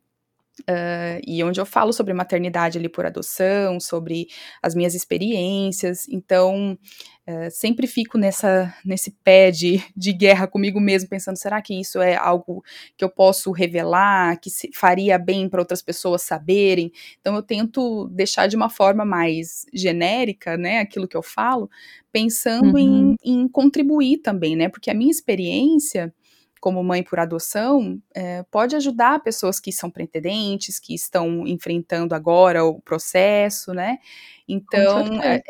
Uh, 0.69 1.21
e 1.27 1.43
onde 1.43 1.61
eu 1.61 1.67
falo 1.67 1.93
sobre 1.93 2.13
maternidade 2.13 2.79
ali 2.79 2.89
por 2.89 3.07
adoção, 3.07 3.81
sobre 3.81 4.27
as 4.63 4.75
minhas 4.75 4.95
experiências, 4.95 6.07
então 6.09 6.79
uh, 7.27 7.51
sempre 7.51 7.87
fico 7.87 8.19
nessa, 8.19 8.75
nesse 8.85 9.13
pé 9.25 9.51
de, 9.51 9.83
de 9.97 10.13
guerra 10.13 10.47
comigo 10.47 10.81
mesmo, 10.81 11.09
pensando, 11.09 11.37
será 11.37 11.63
que 11.63 11.79
isso 11.79 12.01
é 12.01 12.15
algo 12.17 12.63
que 12.97 13.05
eu 13.05 13.09
posso 13.09 13.51
revelar, 13.53 14.39
que 14.41 14.51
faria 14.75 15.19
bem 15.19 15.49
para 15.49 15.61
outras 15.61 15.83
pessoas 15.83 16.23
saberem? 16.23 16.93
Então 17.21 17.35
eu 17.35 17.43
tento 17.43 18.09
deixar 18.09 18.47
de 18.47 18.57
uma 18.57 18.69
forma 18.69 19.05
mais 19.05 19.65
genérica, 19.73 20.57
né, 20.57 20.81
aquilo 20.81 21.09
que 21.09 21.17
eu 21.17 21.23
falo, 21.23 21.71
pensando 22.13 22.77
uhum. 22.77 23.17
em, 23.25 23.43
em 23.43 23.49
contribuir 23.49 24.19
também, 24.19 24.57
né, 24.57 24.69
porque 24.69 24.91
a 24.91 24.95
minha 24.95 25.11
experiência 25.11 26.13
como 26.61 26.85
mãe 26.85 27.03
por 27.03 27.19
adoção, 27.19 28.01
é, 28.15 28.45
pode 28.51 28.77
ajudar 28.77 29.23
pessoas 29.23 29.59
que 29.59 29.73
são 29.73 29.91
pretendentes, 29.91 30.79
que 30.79 30.95
estão 30.95 31.47
enfrentando 31.47 32.15
agora 32.15 32.65
o 32.65 32.81
processo, 32.81 33.73
né? 33.73 33.99
Então, 34.47 35.21
é, 35.23 35.43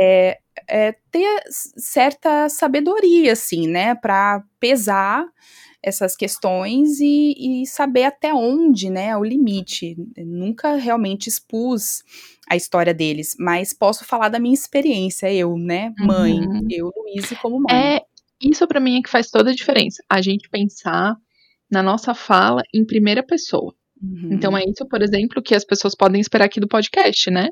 é, 0.00 0.38
é, 0.68 0.92
ter 1.10 1.40
certa 1.48 2.48
sabedoria, 2.48 3.32
assim, 3.32 3.68
né, 3.68 3.94
para 3.94 4.42
pesar 4.58 5.26
essas 5.82 6.16
questões 6.16 6.98
e, 6.98 7.62
e, 7.62 7.66
saber 7.66 8.04
até 8.04 8.34
onde, 8.34 8.90
né, 8.90 9.16
o 9.16 9.22
limite. 9.22 9.96
Eu 10.16 10.26
nunca 10.26 10.74
realmente 10.74 11.28
expus 11.28 12.02
a 12.50 12.56
história 12.56 12.92
deles, 12.92 13.36
mas 13.38 13.72
posso 13.72 14.04
falar 14.04 14.28
da 14.28 14.40
minha 14.40 14.54
experiência, 14.54 15.32
eu, 15.32 15.56
né, 15.56 15.94
mãe, 16.00 16.40
uhum. 16.40 16.66
eu, 16.70 16.92
Luísa, 16.96 17.36
como 17.36 17.60
mãe. 17.60 17.96
É, 17.96 18.02
isso 18.40 18.66
para 18.66 18.80
mim 18.80 18.98
é 18.98 19.02
que 19.02 19.10
faz 19.10 19.30
toda 19.30 19.50
a 19.50 19.54
diferença. 19.54 20.02
A 20.08 20.20
gente 20.20 20.48
pensar 20.48 21.16
na 21.70 21.82
nossa 21.82 22.14
fala 22.14 22.62
em 22.74 22.84
primeira 22.84 23.22
pessoa. 23.22 23.74
Uhum. 24.00 24.30
Então 24.32 24.56
é 24.56 24.62
isso, 24.64 24.86
por 24.88 25.02
exemplo, 25.02 25.42
que 25.42 25.54
as 25.54 25.64
pessoas 25.64 25.94
podem 25.94 26.20
esperar 26.20 26.46
aqui 26.46 26.60
do 26.60 26.68
podcast, 26.68 27.30
né? 27.30 27.48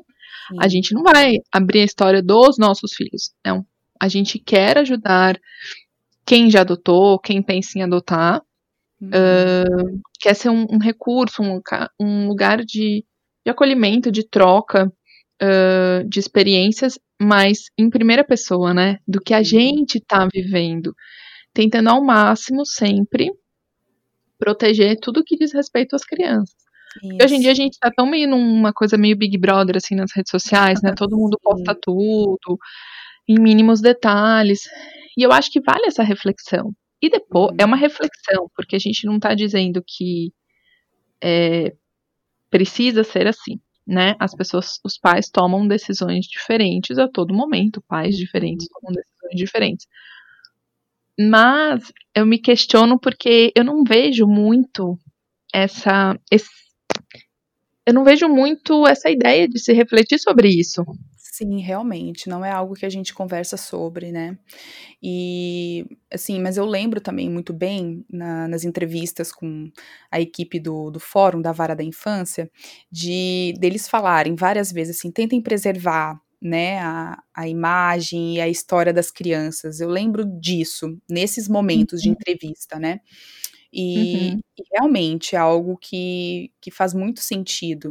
Sim. 0.49 0.57
A 0.59 0.67
gente 0.67 0.93
não 0.93 1.03
vai 1.03 1.37
abrir 1.51 1.81
a 1.81 1.85
história 1.85 2.23
dos 2.23 2.57
nossos 2.57 2.93
filhos. 2.93 3.31
Não. 3.45 3.65
A 3.99 4.07
gente 4.07 4.39
quer 4.39 4.77
ajudar 4.77 5.39
quem 6.25 6.49
já 6.49 6.61
adotou, 6.61 7.19
quem 7.19 7.41
pensa 7.41 7.77
em 7.77 7.83
adotar. 7.83 8.41
Uhum. 9.01 9.09
Uh, 9.09 10.01
quer 10.19 10.33
ser 10.33 10.49
um, 10.49 10.65
um 10.71 10.79
recurso, 10.79 11.43
um, 11.43 11.61
um 11.99 12.27
lugar 12.27 12.63
de, 12.63 13.05
de, 13.45 13.51
acolhimento, 13.51 14.11
de 14.11 14.27
troca 14.27 14.91
uh, 15.41 16.07
de 16.07 16.19
experiências 16.19 16.97
mais 17.21 17.65
em 17.77 17.89
primeira 17.89 18.23
pessoa, 18.23 18.73
né? 18.73 18.99
Do 19.07 19.19
que 19.19 19.33
a 19.33 19.43
gente 19.43 19.99
tá 19.99 20.27
vivendo. 20.31 20.95
Tentando 21.53 21.89
ao 21.89 22.03
máximo 22.03 22.65
sempre 22.65 23.31
proteger 24.37 24.99
tudo 24.99 25.23
que 25.23 25.35
diz 25.35 25.53
respeito 25.53 25.95
às 25.95 26.03
crianças. 26.03 26.55
Hoje 27.21 27.35
em 27.35 27.39
dia 27.39 27.51
a 27.51 27.55
gente 27.55 27.77
tá 27.79 27.91
tão 27.95 28.05
meio 28.05 28.27
numa 28.27 28.73
coisa 28.73 28.97
meio 28.97 29.17
Big 29.17 29.37
Brother, 29.37 29.77
assim, 29.77 29.95
nas 29.95 30.11
redes 30.15 30.31
sociais, 30.31 30.81
né? 30.81 30.93
Todo 30.95 31.17
mundo 31.17 31.37
posta 31.41 31.75
tudo, 31.79 32.57
em 33.27 33.39
mínimos 33.39 33.81
detalhes. 33.81 34.61
E 35.17 35.23
eu 35.23 35.31
acho 35.31 35.51
que 35.51 35.61
vale 35.61 35.87
essa 35.87 36.03
reflexão. 36.03 36.73
E 37.01 37.09
depois, 37.09 37.55
é 37.59 37.65
uma 37.65 37.77
reflexão, 37.77 38.49
porque 38.55 38.75
a 38.75 38.79
gente 38.79 39.05
não 39.05 39.19
tá 39.19 39.35
dizendo 39.35 39.83
que 39.85 40.31
é, 41.21 41.73
precisa 42.49 43.03
ser 43.03 43.27
assim 43.27 43.59
né? 43.87 44.15
As 44.19 44.35
pessoas, 44.35 44.79
os 44.83 44.97
pais 44.97 45.29
tomam 45.29 45.67
decisões 45.67 46.25
diferentes 46.25 46.97
a 46.99 47.07
todo 47.07 47.33
momento, 47.33 47.81
pais 47.87 48.17
diferentes 48.17 48.67
tomam 48.69 48.93
decisões 48.93 49.35
diferentes. 49.35 49.87
Mas 51.19 51.91
eu 52.13 52.25
me 52.25 52.37
questiono 52.37 52.99
porque 52.99 53.51
eu 53.55 53.63
não 53.63 53.83
vejo 53.83 54.27
muito 54.27 54.99
essa 55.53 56.19
esse, 56.31 56.47
eu 57.87 57.93
não 57.93 58.03
vejo 58.03 58.27
muito 58.27 58.85
essa 58.87 59.09
ideia 59.09 59.47
de 59.47 59.59
se 59.59 59.73
refletir 59.73 60.19
sobre 60.19 60.49
isso. 60.49 60.83
Sim, 61.37 61.59
realmente, 61.59 62.27
não 62.27 62.43
é 62.43 62.49
algo 62.49 62.73
que 62.73 62.83
a 62.83 62.89
gente 62.89 63.13
conversa 63.13 63.57
sobre, 63.57 64.11
né? 64.11 64.39
E, 65.03 65.85
assim, 66.11 66.39
mas 66.41 66.57
eu 66.57 66.65
lembro 66.65 66.99
também 66.99 67.29
muito 67.29 67.53
bem, 67.53 68.03
na, 68.11 68.47
nas 68.47 68.63
entrevistas 68.63 69.31
com 69.31 69.71
a 70.09 70.19
equipe 70.19 70.59
do, 70.59 70.89
do 70.89 70.99
Fórum 70.99 71.39
da 71.39 71.51
Vara 71.51 71.75
da 71.75 71.83
Infância, 71.83 72.49
de 72.91 73.53
deles 73.59 73.87
falarem 73.87 74.33
várias 74.35 74.71
vezes 74.71 74.97
assim, 74.97 75.11
tentem 75.11 75.39
preservar 75.39 76.19
né, 76.41 76.79
a, 76.79 77.21
a 77.35 77.47
imagem 77.47 78.37
e 78.37 78.41
a 78.41 78.49
história 78.49 78.91
das 78.91 79.11
crianças. 79.11 79.79
Eu 79.79 79.89
lembro 79.89 80.25
disso, 80.39 80.97
nesses 81.07 81.47
momentos 81.47 82.01
de 82.01 82.09
uhum. 82.09 82.15
entrevista, 82.15 82.79
né? 82.79 82.99
E, 83.71 84.31
uhum. 84.33 84.39
e, 84.57 84.63
realmente 84.71 85.35
é 85.35 85.39
algo 85.39 85.77
que, 85.77 86.51
que 86.61 86.71
faz 86.71 86.93
muito 86.93 87.19
sentido. 87.19 87.89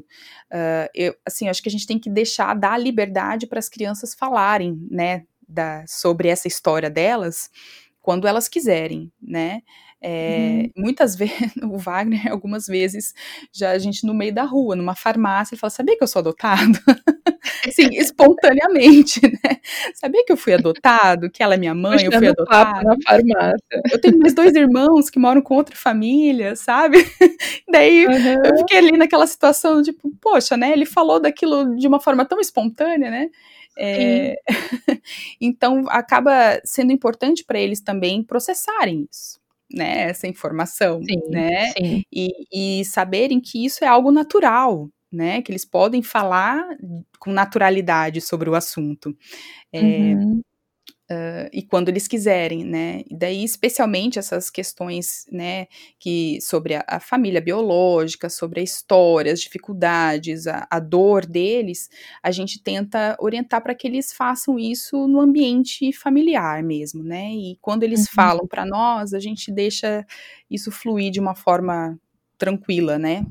Uh, 0.51 0.89
eu, 0.95 1.15
assim, 1.25 1.49
acho 1.49 1.63
que 1.63 1.69
a 1.69 1.73
gente 1.73 1.87
tem 1.87 1.99
que 1.99 2.11
deixar, 2.11 2.55
dar 2.55 2.79
liberdade 2.79 3.47
para 3.47 3.59
as 3.59 3.69
crianças 3.69 4.15
falarem, 4.15 4.79
né, 4.91 5.25
da, 5.49 5.85
sobre 5.87 6.29
essa 6.29 6.49
história 6.49 6.91
delas, 6.91 7.51
quando 8.01 8.27
elas 8.27 8.49
quiserem, 8.49 9.13
né? 9.21 9.63
É, 10.01 10.71
uhum. 10.77 10.85
Muitas 10.85 11.17
vezes, 11.17 11.53
o 11.63 11.79
Wagner, 11.79 12.31
algumas 12.31 12.67
vezes, 12.67 13.13
já 13.53 13.71
a 13.71 13.79
gente 13.79 14.07
no 14.07 14.15
meio 14.15 14.35
da 14.35 14.45
rua, 14.45 14.77
numa 14.77 14.95
farmácia, 14.95 15.55
ele 15.55 15.61
fala: 15.61 15.71
Sabia 15.71 15.97
que 15.97 16.03
eu 16.05 16.09
sou 16.09 16.21
adotado? 16.21 16.79
Sim, 17.71 17.89
espontaneamente, 17.93 19.21
né? 19.45 19.61
Sabia 19.95 20.25
que 20.25 20.33
eu 20.33 20.37
fui 20.37 20.55
adotado? 20.55 21.31
Que 21.31 21.43
ela 21.43 21.55
é 21.55 21.57
minha 21.57 21.75
mãe, 21.75 22.05
eu 22.05 22.13
fui 22.13 22.29
adotado. 22.29 22.85
na 22.85 22.97
farmácia. 23.05 23.83
Eu 23.91 24.01
tenho 24.01 24.19
mais 24.19 24.35
dois 24.35 24.55
irmãos 24.55 25.11
que 25.11 25.19
moram 25.19 25.41
com 25.41 25.55
outra 25.55 25.77
família, 25.77 26.57
sabe? 26.57 26.99
Daí 27.71 28.07
uhum. 28.07 28.45
eu 28.45 28.57
fiquei 28.59 28.79
ali 28.79 28.93
naquela 28.93 29.27
situação, 29.27 29.83
tipo, 29.83 30.11
poxa, 30.21 30.57
né? 30.57 30.73
Ele 30.73 30.87
falou 30.87 31.21
daquilo 31.21 31.77
de 31.77 31.87
uma 31.87 32.01
forma 32.01 32.25
tão 32.25 32.41
espontânea, 32.41 33.11
né? 33.11 33.31
É... 33.79 34.37
então 35.41 35.85
acaba 35.89 36.61
sendo 36.65 36.93
importante 36.93 37.45
para 37.45 37.59
eles 37.59 37.81
também 37.81 38.23
processarem 38.23 39.07
isso 39.11 39.39
né, 39.73 40.03
essa 40.03 40.27
informação, 40.27 41.03
sim, 41.03 41.21
né, 41.29 41.73
sim. 41.73 42.03
E, 42.13 42.81
e 42.81 42.85
saberem 42.85 43.41
que 43.41 43.65
isso 43.65 43.85
é 43.85 43.89
algo 43.89 44.11
natural, 44.11 44.89
né, 45.17 45.41
que 45.43 45.51
eles 45.51 45.65
podem 45.65 46.03
falar 46.03 46.63
com 47.19 47.33
naturalidade 47.33 48.21
sobre 48.21 48.51
o 48.51 48.55
assunto. 48.55 49.17
É, 49.73 49.81
uhum. 49.81 50.43
Uh, 51.09 51.47
e 51.53 51.63
quando 51.63 51.89
eles 51.89 52.09
quiserem, 52.09 52.65
né? 52.65 53.03
E 53.09 53.17
daí, 53.17 53.45
especialmente 53.45 54.19
essas 54.19 54.51
questões, 54.51 55.25
né, 55.31 55.69
que 56.01 56.41
sobre 56.41 56.75
a, 56.75 56.85
a 56.85 56.99
família 56.99 57.41
biológica, 57.41 58.29
sobre 58.29 58.59
a 58.59 58.63
história, 58.65 59.33
as 59.33 59.41
dificuldades, 59.41 60.49
a, 60.49 60.67
a 60.69 60.81
dor 60.81 61.25
deles, 61.25 61.89
a 62.21 62.33
gente 62.33 62.61
tenta 62.61 63.17
orientar 63.21 63.63
para 63.63 63.73
que 63.73 63.87
eles 63.87 64.13
façam 64.13 64.59
isso 64.59 65.07
no 65.07 65.21
ambiente 65.21 65.93
familiar 65.93 66.61
mesmo, 66.65 67.05
né? 67.05 67.31
E 67.33 67.57
quando 67.61 67.85
eles 67.85 68.01
uhum. 68.01 68.13
falam 68.13 68.47
para 68.49 68.67
nós, 68.67 69.15
a 69.15 69.21
gente 69.21 69.53
deixa 69.53 70.05
isso 70.51 70.73
fluir 70.73 71.13
de 71.13 71.21
uma 71.21 71.37
forma 71.37 71.97
tranquila, 72.37 72.99
né? 72.99 73.25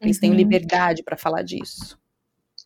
Eles 0.00 0.16
uhum. 0.16 0.20
têm 0.20 0.34
liberdade 0.34 1.02
para 1.02 1.16
falar 1.16 1.42
disso 1.42 2.00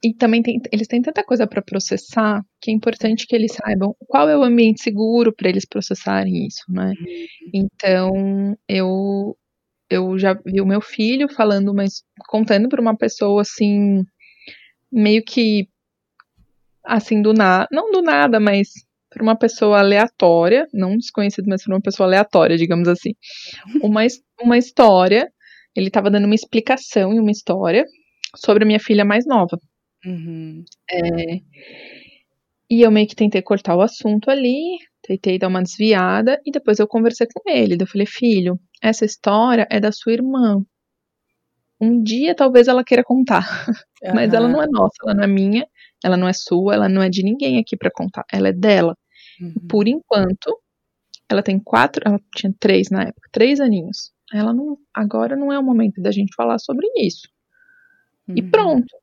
e 0.05 0.13
também 0.13 0.43
tem, 0.43 0.61
eles 0.71 0.87
têm 0.87 1.01
tanta 1.01 1.25
coisa 1.25 1.47
para 1.47 1.63
processar 1.63 2.45
que 2.61 2.71
é 2.71 2.75
importante 2.75 3.27
que 3.27 3.35
eles 3.35 3.53
saibam 3.53 3.97
qual 4.07 4.29
é 4.29 4.37
o 4.37 4.43
ambiente 4.43 4.83
seguro 4.83 5.33
para 5.33 5.49
eles 5.49 5.65
processarem 5.65 6.47
isso, 6.47 6.63
né? 6.69 6.93
Uhum. 7.01 7.51
Então, 7.55 8.59
eu 8.69 9.35
eu 9.89 10.19
já 10.19 10.35
vi 10.45 10.61
o 10.61 10.67
meu 10.67 10.81
filho 10.81 11.29
falando, 11.29 11.73
mas 11.73 12.05
contando 12.29 12.69
para 12.69 12.81
uma 12.81 12.97
pessoa 12.97 13.43
assim, 13.43 14.05
meio 14.93 15.23
que 15.25 15.69
assim 16.85 17.23
do 17.23 17.33
nada, 17.33 17.67
não 17.73 17.91
do 17.91 18.03
nada, 18.03 18.39
mas 18.39 18.69
para 19.09 19.23
uma 19.23 19.37
pessoa 19.37 19.79
aleatória, 19.79 20.67
não 20.73 20.99
desconhecido, 20.99 21.47
mas 21.49 21.63
para 21.63 21.75
uma 21.75 21.81
pessoa 21.81 22.07
aleatória, 22.07 22.59
digamos 22.59 22.89
assim, 22.89 23.15
uma, 23.83 24.03
uma 24.43 24.59
história. 24.59 25.33
Ele 25.75 25.89
estava 25.89 26.11
dando 26.11 26.27
uma 26.27 26.35
explicação 26.35 27.13
em 27.13 27.21
uma 27.21 27.31
história 27.31 27.85
sobre 28.37 28.65
a 28.65 28.67
minha 28.67 28.81
filha 28.81 29.05
mais 29.05 29.27
nova. 29.27 29.59
Uhum. 30.05 30.65
É, 30.91 31.41
e 32.71 32.83
eu 32.83 32.91
meio 32.91 33.07
que 33.07 33.17
tentei 33.17 33.43
cortar 33.43 33.77
o 33.77 33.83
assunto 33.83 34.31
ali, 34.31 34.79
tentei 35.03 35.39
dar 35.39 35.49
uma 35.49 35.63
desviada, 35.63 36.41
e 36.45 36.51
depois 36.51 36.79
eu 36.79 36.89
conversei 36.89 37.27
com 37.33 37.49
ele. 37.51 37.77
Eu 37.79 37.87
falei, 37.87 38.07
filho, 38.07 38.59
essa 38.83 39.05
história 39.05 39.67
é 39.71 39.79
da 39.79 39.93
sua 39.93 40.13
irmã. 40.13 40.63
Um 41.81 42.03
dia 42.03 42.35
talvez 42.35 42.69
ela 42.69 42.85
queira 42.85 43.03
contar, 43.05 43.45
uhum. 44.03 44.15
mas 44.15 44.33
ela 44.33 44.49
não 44.49 44.63
é 44.63 44.67
nossa, 44.67 44.95
ela 45.05 45.15
não 45.15 45.25
é 45.25 45.27
minha, 45.27 45.67
ela 46.03 46.17
não 46.17 46.29
é 46.29 46.33
sua, 46.33 46.75
ela 46.75 46.89
não 46.89 47.03
é 47.03 47.09
de 47.11 47.23
ninguém 47.23 47.59
aqui 47.59 47.77
para 47.77 47.91
contar, 47.93 48.25
ela 48.33 48.49
é 48.49 48.53
dela. 48.53 48.97
Uhum. 49.41 49.69
Por 49.69 49.89
enquanto, 49.89 50.59
ela 51.29 51.43
tem 51.43 51.59
quatro, 51.59 52.03
ela 52.07 52.19
tinha 52.35 52.53
três 52.59 52.89
na 52.91 53.03
época, 53.03 53.29
três 53.33 53.61
aninhos. 53.61 54.13
Ela 54.35 54.53
não, 54.53 54.77
agora 54.93 55.37
não 55.37 55.53
é 55.53 55.59
o 55.59 55.63
momento 55.63 56.03
da 56.03 56.11
gente 56.11 56.35
falar 56.35 56.59
sobre 56.59 56.89
isso. 56.97 57.29
E 58.29 58.41
uhum. 58.41 58.51
pronto. 58.51 58.97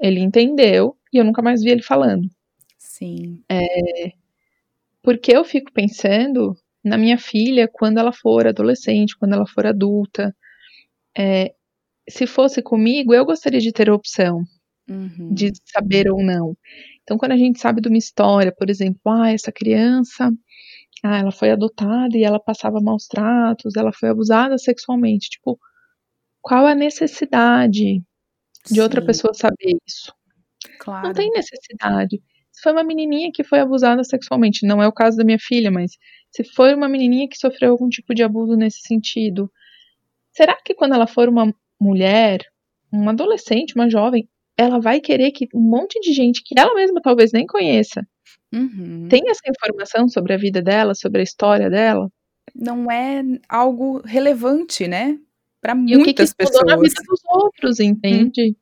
Ele 0.00 0.20
entendeu 0.20 0.96
e 1.12 1.18
eu 1.18 1.24
nunca 1.24 1.42
mais 1.42 1.62
vi 1.62 1.68
ele 1.68 1.82
falando. 1.82 2.26
Sim. 2.78 3.44
É, 3.46 4.12
porque 5.02 5.36
eu 5.36 5.44
fico 5.44 5.70
pensando 5.70 6.56
na 6.82 6.96
minha 6.96 7.18
filha 7.18 7.68
quando 7.68 7.98
ela 7.98 8.10
for 8.10 8.46
adolescente, 8.46 9.18
quando 9.18 9.34
ela 9.34 9.46
for 9.46 9.66
adulta. 9.66 10.34
É, 11.16 11.52
se 12.08 12.26
fosse 12.26 12.62
comigo, 12.62 13.12
eu 13.12 13.26
gostaria 13.26 13.60
de 13.60 13.72
ter 13.72 13.90
a 13.90 13.94
opção 13.94 14.42
uhum. 14.88 15.34
de 15.34 15.52
saber 15.66 16.10
ou 16.10 16.22
não. 16.22 16.56
Então, 17.02 17.18
quando 17.18 17.32
a 17.32 17.36
gente 17.36 17.60
sabe 17.60 17.82
de 17.82 17.88
uma 17.88 17.98
história, 17.98 18.50
por 18.50 18.70
exemplo, 18.70 19.00
ah, 19.06 19.30
essa 19.30 19.52
criança, 19.52 20.32
ah, 21.02 21.18
ela 21.18 21.32
foi 21.32 21.50
adotada 21.50 22.16
e 22.16 22.24
ela 22.24 22.38
passava 22.38 22.80
maus 22.80 23.06
tratos, 23.06 23.76
ela 23.76 23.92
foi 23.92 24.10
abusada 24.10 24.58
sexualmente, 24.58 25.30
tipo, 25.30 25.58
qual 26.42 26.66
a 26.66 26.74
necessidade 26.74 28.02
de 28.66 28.74
Sim. 28.74 28.80
outra 28.80 29.04
pessoa 29.04 29.32
saber 29.34 29.76
isso. 29.86 30.12
Claro. 30.78 31.06
Não 31.06 31.14
tem 31.14 31.30
necessidade. 31.30 32.20
Se 32.52 32.62
foi 32.62 32.72
uma 32.72 32.84
menininha 32.84 33.30
que 33.32 33.44
foi 33.44 33.60
abusada 33.60 34.04
sexualmente, 34.04 34.66
não 34.66 34.82
é 34.82 34.88
o 34.88 34.92
caso 34.92 35.16
da 35.16 35.24
minha 35.24 35.38
filha, 35.38 35.70
mas 35.70 35.92
se 36.30 36.44
foi 36.44 36.74
uma 36.74 36.88
menininha 36.88 37.28
que 37.28 37.38
sofreu 37.38 37.72
algum 37.72 37.88
tipo 37.88 38.14
de 38.14 38.22
abuso 38.22 38.56
nesse 38.56 38.80
sentido, 38.82 39.50
será 40.32 40.56
que 40.62 40.74
quando 40.74 40.94
ela 40.94 41.06
for 41.06 41.28
uma 41.28 41.54
mulher, 41.80 42.44
uma 42.92 43.12
adolescente, 43.12 43.74
uma 43.74 43.88
jovem, 43.88 44.28
ela 44.56 44.78
vai 44.78 45.00
querer 45.00 45.30
que 45.30 45.48
um 45.54 45.60
monte 45.60 45.98
de 46.00 46.12
gente 46.12 46.42
que 46.44 46.58
ela 46.58 46.74
mesma 46.74 47.00
talvez 47.00 47.32
nem 47.32 47.46
conheça 47.46 48.06
uhum. 48.52 49.08
tenha 49.08 49.30
essa 49.30 49.48
informação 49.48 50.08
sobre 50.08 50.34
a 50.34 50.36
vida 50.36 50.62
dela, 50.62 50.94
sobre 50.94 51.20
a 51.20 51.24
história 51.24 51.70
dela? 51.70 52.10
Não 52.54 52.90
é 52.90 53.22
algo 53.48 54.00
relevante, 54.04 54.88
né? 54.88 55.18
para 55.60 55.74
muitas 55.74 56.32
que 56.32 56.36
que 56.36 56.44
pessoas. 56.44 56.66
na 56.66 56.76
vida 56.76 57.02
dos 57.06 57.20
outros, 57.28 57.80
entende? 57.80 58.56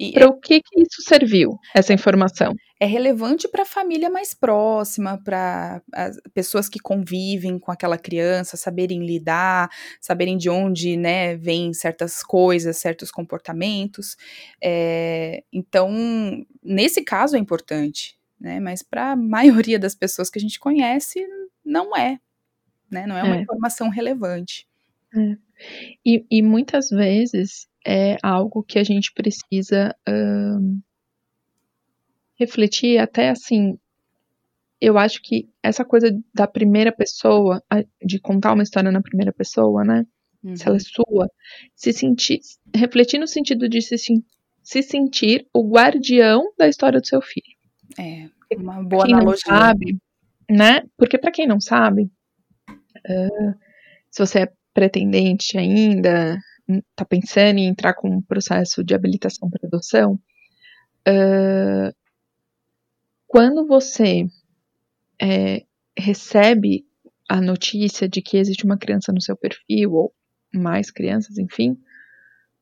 Hum. 0.00 0.12
Para 0.12 0.28
o 0.28 0.38
que, 0.38 0.60
que 0.60 0.80
isso 0.80 1.02
serviu, 1.02 1.58
essa 1.74 1.92
informação? 1.92 2.54
É 2.78 2.86
relevante 2.86 3.48
para 3.48 3.62
a 3.62 3.66
família 3.66 4.08
mais 4.08 4.32
próxima, 4.32 5.20
para 5.24 5.82
as 5.92 6.16
pessoas 6.32 6.68
que 6.68 6.78
convivem 6.78 7.58
com 7.58 7.72
aquela 7.72 7.98
criança, 7.98 8.56
saberem 8.56 9.04
lidar, 9.04 9.68
saberem 10.00 10.36
de 10.36 10.48
onde, 10.48 10.96
né, 10.96 11.36
vêm 11.36 11.72
certas 11.72 12.22
coisas, 12.22 12.76
certos 12.76 13.10
comportamentos. 13.10 14.16
É, 14.62 15.42
então, 15.52 15.90
nesse 16.62 17.02
caso 17.02 17.34
é 17.34 17.38
importante, 17.38 18.15
né? 18.40 18.60
Mas 18.60 18.82
para 18.82 19.12
a 19.12 19.16
maioria 19.16 19.78
das 19.78 19.94
pessoas 19.94 20.30
que 20.30 20.38
a 20.38 20.42
gente 20.42 20.58
conhece, 20.58 21.26
não 21.64 21.96
é, 21.96 22.18
né? 22.90 23.06
Não 23.06 23.16
é 23.16 23.22
uma 23.22 23.36
é. 23.36 23.40
informação 23.40 23.88
relevante. 23.88 24.66
É. 25.14 25.36
E, 26.04 26.26
e 26.30 26.42
muitas 26.42 26.88
vezes 26.90 27.68
é 27.86 28.16
algo 28.22 28.62
que 28.62 28.78
a 28.78 28.84
gente 28.84 29.12
precisa 29.12 29.94
refletir 32.38 32.98
até 32.98 33.30
assim. 33.30 33.78
Eu 34.80 34.98
acho 34.98 35.22
que 35.22 35.48
essa 35.62 35.84
coisa 35.84 36.10
da 36.34 36.46
primeira 36.46 36.92
pessoa, 36.92 37.62
de 38.04 38.20
contar 38.20 38.52
uma 38.52 38.62
história 38.62 38.92
na 38.92 39.00
primeira 39.00 39.32
pessoa, 39.32 39.82
né? 39.82 40.06
Uhum. 40.44 40.54
Se 40.54 40.66
ela 40.66 40.76
é 40.76 40.78
uhum. 40.78 41.04
sua, 41.06 41.30
se 41.74 41.92
sentir, 41.92 42.40
refletir 42.74 43.18
no 43.18 43.26
sentido 43.26 43.68
de 43.68 43.80
se, 43.80 43.96
se 44.62 44.82
sentir 44.82 45.48
o 45.52 45.66
guardião 45.66 46.52
da 46.58 46.68
história 46.68 47.00
do 47.00 47.06
seu 47.06 47.22
filho. 47.22 47.55
É, 47.98 48.28
uma 48.56 48.82
boa 48.82 49.04
quem 49.04 49.14
analogia. 49.14 49.42
Não 49.46 49.58
sabe, 49.58 49.98
né? 50.50 50.82
Porque 50.96 51.18
para 51.18 51.30
quem 51.30 51.46
não 51.46 51.60
sabe, 51.60 52.10
uh, 52.70 53.54
se 54.10 54.24
você 54.24 54.40
é 54.40 54.52
pretendente 54.72 55.56
ainda, 55.56 56.38
está 56.68 57.04
pensando 57.04 57.58
em 57.58 57.66
entrar 57.66 57.94
com 57.94 58.08
um 58.08 58.22
processo 58.22 58.84
de 58.84 58.94
habilitação 58.94 59.48
para 59.48 59.66
adoção, 59.66 60.14
uh, 61.08 61.94
quando 63.26 63.66
você 63.66 64.26
é, 65.20 65.64
recebe 65.98 66.86
a 67.28 67.40
notícia 67.40 68.08
de 68.08 68.22
que 68.22 68.36
existe 68.36 68.64
uma 68.64 68.78
criança 68.78 69.12
no 69.12 69.20
seu 69.20 69.36
perfil, 69.36 69.92
ou 69.92 70.14
mais 70.54 70.90
crianças, 70.90 71.38
enfim, 71.38 71.72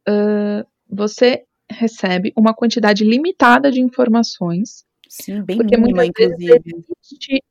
uh, 0.09 0.67
você 0.89 1.45
recebe 1.71 2.33
uma 2.37 2.55
quantidade 2.55 3.05
limitada 3.05 3.71
de 3.71 3.81
informações. 3.81 4.85
Sim, 5.23 5.43
bem 5.43 5.59
porque 5.59 5.77
mínima, 5.77 6.05
inclusive. 6.07 6.61
Existe 7.03 7.43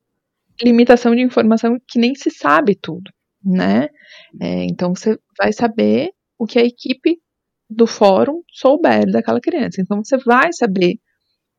limitação 0.62 1.16
de 1.16 1.22
informação 1.22 1.78
que 1.88 2.00
nem 2.00 2.14
se 2.16 2.30
sabe 2.30 2.76
tudo 2.76 3.12
né? 3.44 3.90
É, 4.42 4.64
então 4.66 4.96
você 4.96 5.20
vai 5.38 5.52
saber 5.52 6.12
o 6.38 6.46
que 6.46 6.58
a 6.58 6.64
equipe 6.64 7.20
do 7.70 7.86
fórum 7.86 8.42
souber 8.52 9.06
daquela 9.12 9.42
criança. 9.42 9.82
Então 9.82 10.04
você 10.04 10.18
vai 10.18 10.54
saber 10.54 11.00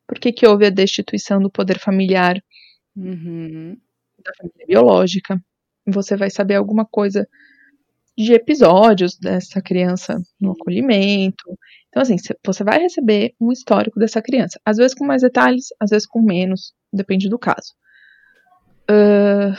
por 0.07 0.19
que, 0.19 0.31
que 0.31 0.47
houve 0.47 0.65
a 0.65 0.69
destituição 0.69 1.39
do 1.39 1.51
poder 1.51 1.79
familiar 1.79 2.41
uhum. 2.95 3.77
da 4.23 4.31
família 4.37 4.65
biológica. 4.67 5.39
Você 5.87 6.15
vai 6.15 6.29
saber 6.29 6.55
alguma 6.55 6.85
coisa 6.85 7.27
de 8.17 8.33
episódios 8.33 9.17
dessa 9.17 9.61
criança 9.61 10.17
no 10.39 10.51
acolhimento. 10.51 11.57
Então, 11.95 12.01
assim, 12.03 12.17
você 12.45 12.61
vai 12.61 12.79
receber 12.79 13.33
um 13.39 13.53
histórico 13.53 13.97
dessa 13.97 14.21
criança. 14.21 14.59
Às 14.65 14.75
vezes 14.75 14.93
com 14.93 15.05
mais 15.05 15.21
detalhes, 15.21 15.67
às 15.79 15.91
vezes 15.91 16.05
com 16.05 16.21
menos, 16.21 16.73
depende 16.91 17.29
do 17.29 17.39
caso. 17.39 17.73
Uh, 18.91 19.55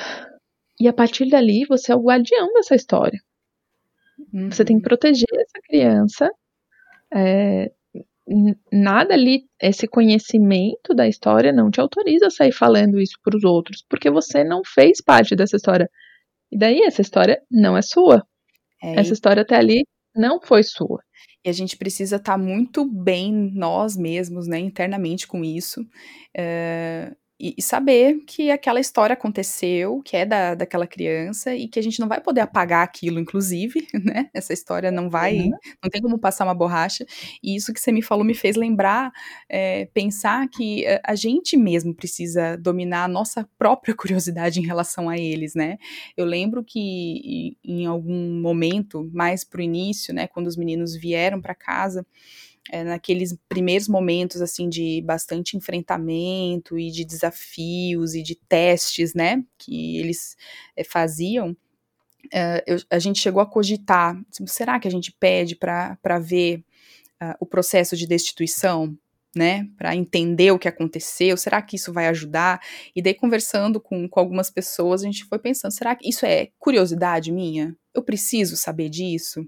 e 0.78 0.86
a 0.86 0.92
partir 0.92 1.30
dali, 1.30 1.64
você 1.66 1.92
é 1.92 1.96
o 1.96 2.02
guardião 2.02 2.52
dessa 2.52 2.74
história. 2.74 3.18
Uhum. 4.34 4.50
Você 4.50 4.66
tem 4.66 4.76
que 4.76 4.82
uhum. 4.82 4.88
proteger 4.88 5.26
essa 5.32 5.62
criança. 5.66 6.30
É, 7.14 7.72
nada 8.70 9.14
ali, 9.14 9.46
esse 9.58 9.88
conhecimento 9.88 10.94
da 10.94 11.08
história 11.08 11.54
não 11.54 11.70
te 11.70 11.80
autoriza 11.80 12.26
a 12.26 12.30
sair 12.30 12.52
falando 12.52 13.00
isso 13.00 13.18
para 13.24 13.34
os 13.34 13.44
outros, 13.44 13.82
porque 13.88 14.10
você 14.10 14.44
não 14.44 14.60
fez 14.62 15.00
parte 15.00 15.34
dessa 15.34 15.56
história. 15.56 15.88
E 16.52 16.58
daí 16.58 16.82
essa 16.82 17.00
história 17.00 17.40
não 17.50 17.78
é 17.78 17.80
sua. 17.80 18.26
É, 18.82 19.00
essa 19.00 19.14
história 19.14 19.40
até 19.40 19.56
ali 19.56 19.86
não 20.14 20.38
foi 20.38 20.62
sua. 20.62 21.00
E 21.46 21.50
a 21.50 21.52
gente 21.52 21.76
precisa 21.76 22.16
estar 22.16 22.32
tá 22.32 22.38
muito 22.38 22.84
bem 22.84 23.32
nós 23.54 23.96
mesmos, 23.96 24.48
né, 24.48 24.58
internamente 24.58 25.28
com 25.28 25.44
isso. 25.44 25.86
É, 26.36 27.14
e, 27.38 27.54
e, 27.58 27.62
saber 27.62 28.22
que 28.26 28.50
aquela 28.50 28.80
história 28.80 29.14
aconteceu, 29.14 30.00
que 30.02 30.16
é 30.16 30.24
da, 30.24 30.54
daquela 30.54 30.86
criança, 30.86 31.54
e 31.54 31.68
que 31.68 31.78
a 31.78 31.82
gente 31.82 32.00
não 32.00 32.08
vai 32.08 32.20
poder 32.20 32.40
apagar 32.40 32.82
aquilo, 32.82 33.20
inclusive, 33.20 33.86
né? 34.04 34.30
Essa 34.32 34.52
história 34.52 34.90
não 34.90 35.10
vai, 35.10 35.36
uhum. 35.38 35.50
não 35.82 35.90
tem 35.90 36.00
como 36.00 36.18
passar 36.18 36.44
uma 36.44 36.54
borracha. 36.54 37.04
E 37.42 37.54
isso 37.54 37.72
que 37.74 37.80
você 37.80 37.92
me 37.92 38.00
falou 38.00 38.24
me 38.24 38.34
fez 38.34 38.56
lembrar, 38.56 39.12
é, 39.48 39.86
pensar 39.92 40.48
que 40.48 40.84
a 41.04 41.14
gente 41.14 41.56
mesmo 41.56 41.94
precisa 41.94 42.56
dominar 42.56 43.04
a 43.04 43.08
nossa 43.08 43.48
própria 43.58 43.94
curiosidade 43.96 44.58
em 44.58 44.66
relação 44.66 45.08
a 45.08 45.18
eles, 45.18 45.54
né? 45.54 45.76
Eu 46.16 46.24
lembro 46.24 46.64
que 46.64 47.56
em 47.64 47.86
algum 47.86 48.40
momento, 48.40 49.10
mais 49.12 49.44
pro 49.44 49.60
início, 49.60 50.14
né, 50.14 50.26
quando 50.26 50.46
os 50.46 50.56
meninos 50.56 50.96
vieram 50.96 51.40
para 51.40 51.54
casa, 51.54 52.06
é, 52.70 52.84
naqueles 52.84 53.36
primeiros 53.48 53.88
momentos 53.88 54.42
assim 54.42 54.68
de 54.68 55.02
bastante 55.02 55.56
enfrentamento 55.56 56.78
e 56.78 56.90
de 56.90 57.04
desafios 57.04 58.14
e 58.14 58.22
de 58.22 58.34
testes, 58.34 59.14
né, 59.14 59.44
que 59.58 59.98
eles 59.98 60.36
é, 60.76 60.84
faziam, 60.84 61.56
é, 62.32 62.64
eu, 62.66 62.78
a 62.90 62.98
gente 62.98 63.20
chegou 63.20 63.40
a 63.40 63.46
cogitar, 63.46 64.20
tipo, 64.30 64.48
será 64.48 64.78
que 64.80 64.88
a 64.88 64.90
gente 64.90 65.12
pede 65.12 65.54
para 65.56 66.18
ver 66.20 66.64
uh, 67.22 67.34
o 67.40 67.46
processo 67.46 67.96
de 67.96 68.06
destituição, 68.06 68.96
né, 69.34 69.68
para 69.76 69.94
entender 69.94 70.50
o 70.50 70.58
que 70.58 70.66
aconteceu, 70.66 71.36
será 71.36 71.60
que 71.60 71.76
isso 71.76 71.92
vai 71.92 72.08
ajudar? 72.08 72.60
E 72.94 73.02
daí 73.02 73.14
conversando 73.14 73.78
com, 73.78 74.08
com 74.08 74.18
algumas 74.18 74.50
pessoas, 74.50 75.02
a 75.02 75.04
gente 75.04 75.24
foi 75.26 75.38
pensando, 75.38 75.72
será 75.72 75.94
que 75.94 76.08
isso 76.08 76.24
é 76.24 76.48
curiosidade 76.58 77.30
minha? 77.30 77.76
Eu 77.94 78.02
preciso 78.02 78.56
saber 78.56 78.88
disso? 78.88 79.46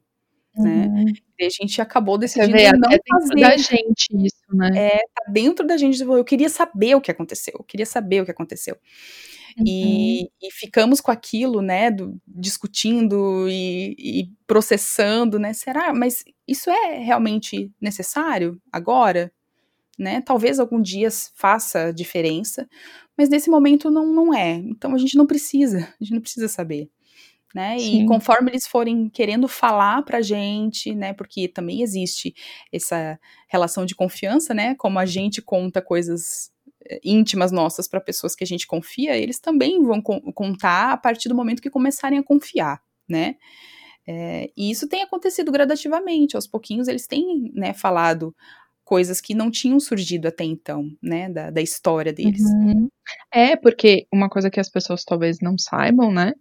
Né? 0.59 0.87
Uhum. 0.87 1.13
E 1.39 1.45
a 1.45 1.49
gente 1.49 1.81
acabou 1.81 2.19
decidindo 2.19 2.53
vê, 2.53 2.71
não 2.73 2.91
é 2.91 2.99
fazer. 3.09 3.41
da 3.41 3.57
gente 3.57 4.09
isso, 4.15 4.45
né? 4.53 4.71
É, 4.75 4.99
tá 4.99 5.31
dentro 5.31 5.67
da 5.67 5.77
gente. 5.77 6.01
Eu 6.03 6.25
queria 6.25 6.49
saber 6.49 6.95
o 6.95 7.01
que 7.01 7.11
aconteceu, 7.11 7.55
eu 7.59 7.65
queria 7.65 7.87
saber 7.87 8.23
o 8.23 8.25
que 8.25 8.31
aconteceu. 8.31 8.77
Uhum. 9.59 9.65
E, 9.67 10.31
e, 10.43 10.51
ficamos 10.53 11.01
com 11.01 11.11
aquilo, 11.11 11.61
né, 11.61 11.91
do, 11.91 12.21
discutindo 12.27 13.49
e, 13.49 13.95
e, 13.99 14.31
processando, 14.47 15.39
né, 15.39 15.53
será, 15.53 15.93
mas 15.93 16.23
isso 16.47 16.71
é 16.71 16.99
realmente 16.99 17.73
necessário 17.81 18.61
agora? 18.71 19.33
Né, 19.99 20.21
talvez 20.21 20.61
algum 20.61 20.81
dia 20.81 21.09
faça 21.35 21.93
diferença, 21.93 22.69
mas 23.17 23.29
nesse 23.29 23.51
momento 23.51 23.91
não, 23.91 24.07
não 24.07 24.33
é, 24.33 24.53
então 24.53 24.95
a 24.95 24.99
gente 24.99 25.17
não 25.17 25.27
precisa, 25.27 25.79
a 26.01 26.05
gente 26.05 26.15
não 26.15 26.21
precisa 26.21 26.47
saber 26.47 26.89
né? 27.55 27.79
Sim. 27.79 28.03
E 28.03 28.07
conforme 28.07 28.51
eles 28.51 28.67
forem 28.67 29.09
querendo 29.09 29.49
falar 29.49 30.03
pra 30.03 30.21
gente, 30.21 30.95
né? 30.95 31.13
Porque 31.13 31.49
também 31.49 31.83
existe 31.83 32.35
essa 32.73 33.19
relação 33.49 33.87
de 33.87 33.95
confiança, 33.95 34.53
né? 34.55 34.75
Como 34.77 34.99
a 34.99 35.07
gente 35.07 35.41
conta 35.43 35.81
coisas 35.83 36.51
eh, 36.87 37.01
íntimas 37.05 37.51
nossas 37.53 37.89
para 37.89 38.01
pessoas 38.01 38.35
que 38.35 38.45
a 38.45 38.47
gente 38.47 38.67
confia, 38.67 39.17
eles 39.17 39.41
também 39.41 39.83
vão 39.83 40.01
co 40.03 40.21
contar 40.33 40.93
a 40.93 40.97
partir 40.97 41.29
do 41.29 41.35
momento 41.35 41.63
que 41.63 41.71
começarem 41.71 42.19
a 42.19 42.23
confiar, 42.23 42.81
né? 43.09 43.37
É, 44.07 44.51
e 44.57 44.71
isso 44.71 44.89
tem 44.89 45.03
acontecido 45.03 45.53
gradativamente, 45.53 46.35
aos 46.35 46.47
pouquinhos 46.47 46.89
eles 46.89 47.07
têm, 47.07 47.53
né, 47.55 47.75
falado 47.75 48.35
coisas 48.89 49.21
que 49.21 49.35
não 49.35 49.51
tinham 49.51 49.79
surgido 49.79 50.29
até 50.29 50.45
então, 50.45 50.89
né, 51.03 51.29
da, 51.29 51.51
da 51.51 51.61
história 51.61 52.11
deles. 52.11 52.41
Uhum. 52.41 52.89
É, 53.31 53.55
porque 53.55 54.07
uma 54.11 54.31
coisa 54.31 54.49
que 54.49 54.59
as 54.59 54.71
pessoas 54.71 55.05
talvez 55.05 55.37
não 55.43 55.59
saibam, 55.59 56.11
né, 56.11 56.33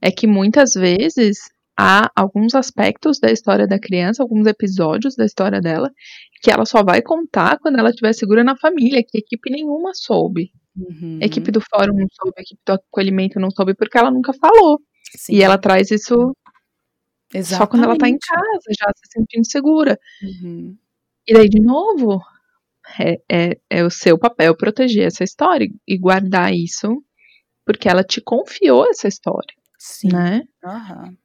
é 0.00 0.10
que 0.10 0.26
muitas 0.26 0.72
vezes 0.72 1.36
há 1.78 2.10
alguns 2.16 2.54
aspectos 2.54 3.20
da 3.20 3.30
história 3.30 3.68
da 3.68 3.78
criança, 3.78 4.22
alguns 4.22 4.46
episódios 4.46 5.14
da 5.14 5.26
história 5.26 5.60
dela, 5.60 5.90
que 6.42 6.50
ela 6.50 6.64
só 6.64 6.82
vai 6.82 7.02
contar 7.02 7.58
quando 7.58 7.78
ela 7.78 7.90
estiver 7.90 8.14
segura 8.14 8.42
na 8.42 8.56
família, 8.56 9.04
que 9.06 9.18
equipe 9.18 9.50
nenhuma 9.50 9.92
soube. 9.92 10.50
Uhum. 10.74 11.18
Equipe 11.20 11.52
do 11.52 11.60
fórum 11.60 11.92
não 11.92 12.06
soube, 12.10 12.40
equipe 12.40 12.62
do 12.66 12.72
acolhimento 12.72 13.38
não 13.38 13.50
soube, 13.50 13.74
porque 13.74 13.98
ela 13.98 14.10
nunca 14.10 14.32
falou. 14.32 14.80
Sim. 15.18 15.34
E 15.34 15.42
ela 15.42 15.58
traz 15.58 15.90
isso 15.90 16.34
Exatamente. 17.34 17.58
só 17.58 17.66
quando 17.66 17.84
ela 17.84 17.98
tá 17.98 18.08
em 18.08 18.16
casa, 18.16 18.68
já 18.78 18.90
se 18.96 19.12
sentindo 19.12 19.44
segura. 19.44 19.98
Uhum. 20.22 20.78
E 21.30 21.32
daí, 21.32 21.48
de 21.48 21.60
novo, 21.60 22.20
é, 22.98 23.20
é, 23.30 23.60
é 23.70 23.84
o 23.84 23.90
seu 23.90 24.18
papel 24.18 24.56
proteger 24.56 25.06
essa 25.06 25.22
história 25.22 25.68
e 25.86 25.96
guardar 25.96 26.52
isso, 26.52 27.04
porque 27.64 27.88
ela 27.88 28.02
te 28.02 28.20
confiou 28.20 28.84
essa 28.90 29.06
história. 29.06 29.54
Sim. 29.78 30.08
Né? 30.12 30.42
Aham. 30.64 31.16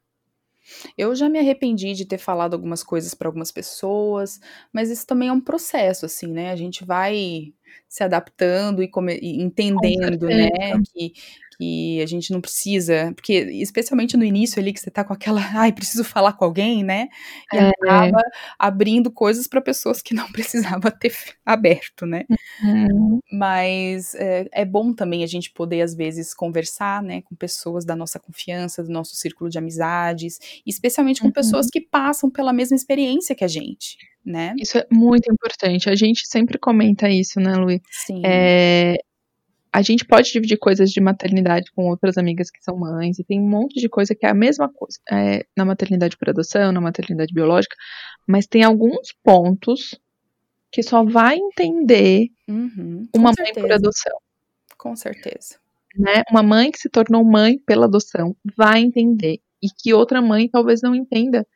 Eu 0.96 1.12
já 1.16 1.28
me 1.28 1.40
arrependi 1.40 1.92
de 1.92 2.04
ter 2.04 2.18
falado 2.18 2.54
algumas 2.54 2.84
coisas 2.84 3.14
para 3.14 3.26
algumas 3.26 3.50
pessoas, 3.50 4.38
mas 4.72 4.90
isso 4.90 5.04
também 5.04 5.28
é 5.28 5.32
um 5.32 5.40
processo, 5.40 6.06
assim, 6.06 6.28
né? 6.28 6.52
A 6.52 6.56
gente 6.56 6.84
vai 6.84 7.52
se 7.88 8.04
adaptando 8.04 8.84
e, 8.84 8.90
e 9.22 9.42
entendendo, 9.42 10.26
né? 10.26 10.50
Que, 10.92 11.14
que 11.58 12.00
a 12.02 12.06
gente 12.06 12.30
não 12.32 12.40
precisa, 12.40 13.12
porque 13.14 13.34
especialmente 13.34 14.16
no 14.16 14.24
início 14.24 14.60
ali 14.60 14.72
que 14.72 14.80
você 14.80 14.90
tá 14.90 15.04
com 15.04 15.12
aquela, 15.12 15.40
ai, 15.54 15.72
preciso 15.72 16.04
falar 16.04 16.34
com 16.34 16.44
alguém, 16.44 16.84
né? 16.84 17.08
E 17.52 17.56
é. 17.56 17.68
acaba 17.68 18.22
abrindo 18.58 19.10
coisas 19.10 19.46
para 19.46 19.60
pessoas 19.60 20.02
que 20.02 20.14
não 20.14 20.26
precisava 20.32 20.90
ter 20.90 21.14
aberto, 21.44 22.06
né? 22.06 22.24
Uhum. 22.62 23.20
Mas 23.32 24.14
é, 24.14 24.48
é, 24.52 24.64
bom 24.64 24.92
também 24.92 25.24
a 25.24 25.26
gente 25.26 25.50
poder 25.52 25.82
às 25.82 25.94
vezes 25.94 26.34
conversar, 26.34 27.02
né, 27.02 27.22
com 27.22 27.34
pessoas 27.34 27.84
da 27.84 27.96
nossa 27.96 28.18
confiança, 28.18 28.82
do 28.82 28.90
nosso 28.90 29.16
círculo 29.16 29.50
de 29.50 29.58
amizades, 29.58 30.38
especialmente 30.66 31.20
com 31.20 31.28
uhum. 31.28 31.32
pessoas 31.32 31.66
que 31.70 31.80
passam 31.80 32.30
pela 32.30 32.52
mesma 32.52 32.76
experiência 32.76 33.34
que 33.34 33.44
a 33.44 33.48
gente. 33.48 33.96
Né? 34.24 34.54
Isso 34.58 34.76
é 34.76 34.84
muito 34.90 35.32
importante. 35.32 35.88
A 35.88 35.94
gente 35.94 36.26
sempre 36.26 36.58
comenta 36.58 37.08
isso, 37.08 37.38
né, 37.38 37.54
Luiz? 37.54 37.80
Sim. 37.88 38.22
É, 38.24 38.96
a 39.76 39.82
gente 39.82 40.06
pode 40.06 40.32
dividir 40.32 40.56
coisas 40.56 40.90
de 40.90 41.02
maternidade 41.02 41.70
com 41.72 41.90
outras 41.90 42.16
amigas 42.16 42.50
que 42.50 42.64
são 42.64 42.78
mães, 42.78 43.18
e 43.18 43.24
tem 43.24 43.38
um 43.38 43.46
monte 43.46 43.78
de 43.78 43.90
coisa 43.90 44.14
que 44.14 44.24
é 44.24 44.30
a 44.30 44.34
mesma 44.34 44.70
coisa 44.72 44.98
é, 45.12 45.44
na 45.54 45.66
maternidade 45.66 46.16
por 46.16 46.30
adoção, 46.30 46.72
na 46.72 46.80
maternidade 46.80 47.34
biológica, 47.34 47.76
mas 48.26 48.46
tem 48.46 48.64
alguns 48.64 49.12
pontos 49.22 50.00
que 50.72 50.82
só 50.82 51.04
vai 51.04 51.36
entender 51.36 52.28
uhum, 52.48 53.06
uma 53.14 53.32
mãe 53.38 53.52
por 53.52 53.70
adoção. 53.70 54.16
Com 54.78 54.96
certeza. 54.96 55.58
Né? 55.94 56.22
Uma 56.30 56.42
mãe 56.42 56.70
que 56.70 56.78
se 56.78 56.88
tornou 56.88 57.22
mãe 57.22 57.58
pela 57.58 57.84
adoção 57.84 58.34
vai 58.56 58.80
entender. 58.80 59.40
E 59.62 59.68
que 59.68 59.92
outra 59.92 60.22
mãe 60.22 60.48
talvez 60.48 60.80
não 60.80 60.94
entenda. 60.94 61.46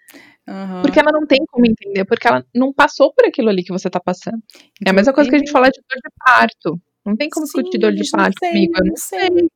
Uhum. 0.46 0.82
Porque 0.82 1.00
ela 1.00 1.12
não 1.12 1.26
tem 1.26 1.38
como 1.50 1.64
entender, 1.66 2.04
porque 2.04 2.28
ela 2.28 2.44
não 2.54 2.70
passou 2.70 3.14
por 3.14 3.24
aquilo 3.24 3.48
ali 3.48 3.62
que 3.62 3.72
você 3.72 3.88
tá 3.88 4.00
passando. 4.00 4.42
É 4.86 4.90
a 4.90 4.92
mesma 4.92 5.14
coisa 5.14 5.30
que 5.30 5.36
a 5.36 5.38
gente 5.38 5.50
fala 5.50 5.70
de 5.70 5.80
dor 5.80 5.96
de 5.96 6.10
parto. 6.22 6.80
Não 7.04 7.16
tem 7.16 7.28
como 7.30 7.46
Sim, 7.46 7.62
discutir 7.62 7.78
dor 7.78 7.92
de 7.92 8.08
parto 8.10 8.38
comigo, 8.40 8.72
eu 8.78 8.86
não 8.86 8.96
sei. 8.96 9.20
sei. 9.20 9.48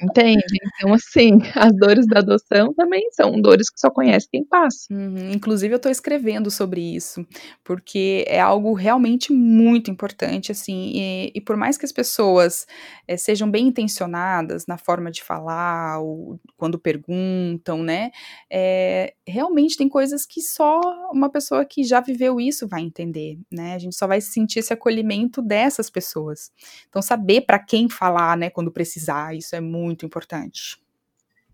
Entende? 0.00 0.58
Então, 0.76 0.94
assim, 0.94 1.38
as 1.54 1.72
dores 1.76 2.06
da 2.06 2.18
adoção 2.18 2.72
também 2.74 3.08
são 3.12 3.40
dores 3.40 3.70
que 3.70 3.78
só 3.78 3.90
conhece 3.90 4.28
quem 4.30 4.44
passa. 4.44 4.86
Uhum. 4.90 5.32
Inclusive, 5.32 5.74
eu 5.74 5.76
estou 5.76 5.92
escrevendo 5.92 6.50
sobre 6.50 6.80
isso, 6.80 7.24
porque 7.62 8.24
é 8.26 8.40
algo 8.40 8.72
realmente 8.72 9.32
muito 9.32 9.90
importante, 9.90 10.50
assim, 10.50 10.92
e, 10.94 11.32
e 11.34 11.40
por 11.40 11.56
mais 11.56 11.78
que 11.78 11.84
as 11.84 11.92
pessoas 11.92 12.66
é, 13.06 13.16
sejam 13.16 13.50
bem 13.50 13.68
intencionadas 13.68 14.66
na 14.66 14.76
forma 14.76 15.10
de 15.10 15.22
falar, 15.22 16.00
ou 16.00 16.40
quando 16.56 16.78
perguntam, 16.78 17.82
né, 17.82 18.10
é, 18.50 19.14
realmente 19.26 19.76
tem 19.76 19.88
coisas 19.88 20.26
que 20.26 20.40
só 20.40 20.80
uma 21.12 21.30
pessoa 21.30 21.64
que 21.64 21.84
já 21.84 22.00
viveu 22.00 22.40
isso 22.40 22.66
vai 22.66 22.82
entender, 22.82 23.38
né, 23.52 23.74
a 23.74 23.78
gente 23.78 23.96
só 23.96 24.06
vai 24.06 24.20
sentir 24.20 24.60
esse 24.60 24.72
acolhimento 24.72 25.40
dessas 25.42 25.88
pessoas. 25.90 26.50
Então, 26.88 27.00
saber 27.02 27.42
para 27.42 27.58
quem 27.58 27.88
falar, 27.88 28.36
né, 28.36 28.50
quando 28.50 28.72
precisar, 28.72 29.34
isso 29.34 29.54
é 29.54 29.60
muito 29.60 30.04
importante. 30.06 30.78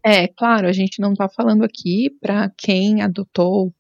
É, 0.05 0.29
claro, 0.29 0.69
a 0.69 0.73
gente 0.73 1.01
não 1.01 1.13
está 1.13 1.29
falando 1.29 1.65
aqui 1.65 2.11
para 2.21 2.51
quem 2.57 3.03
adotou 3.03 3.75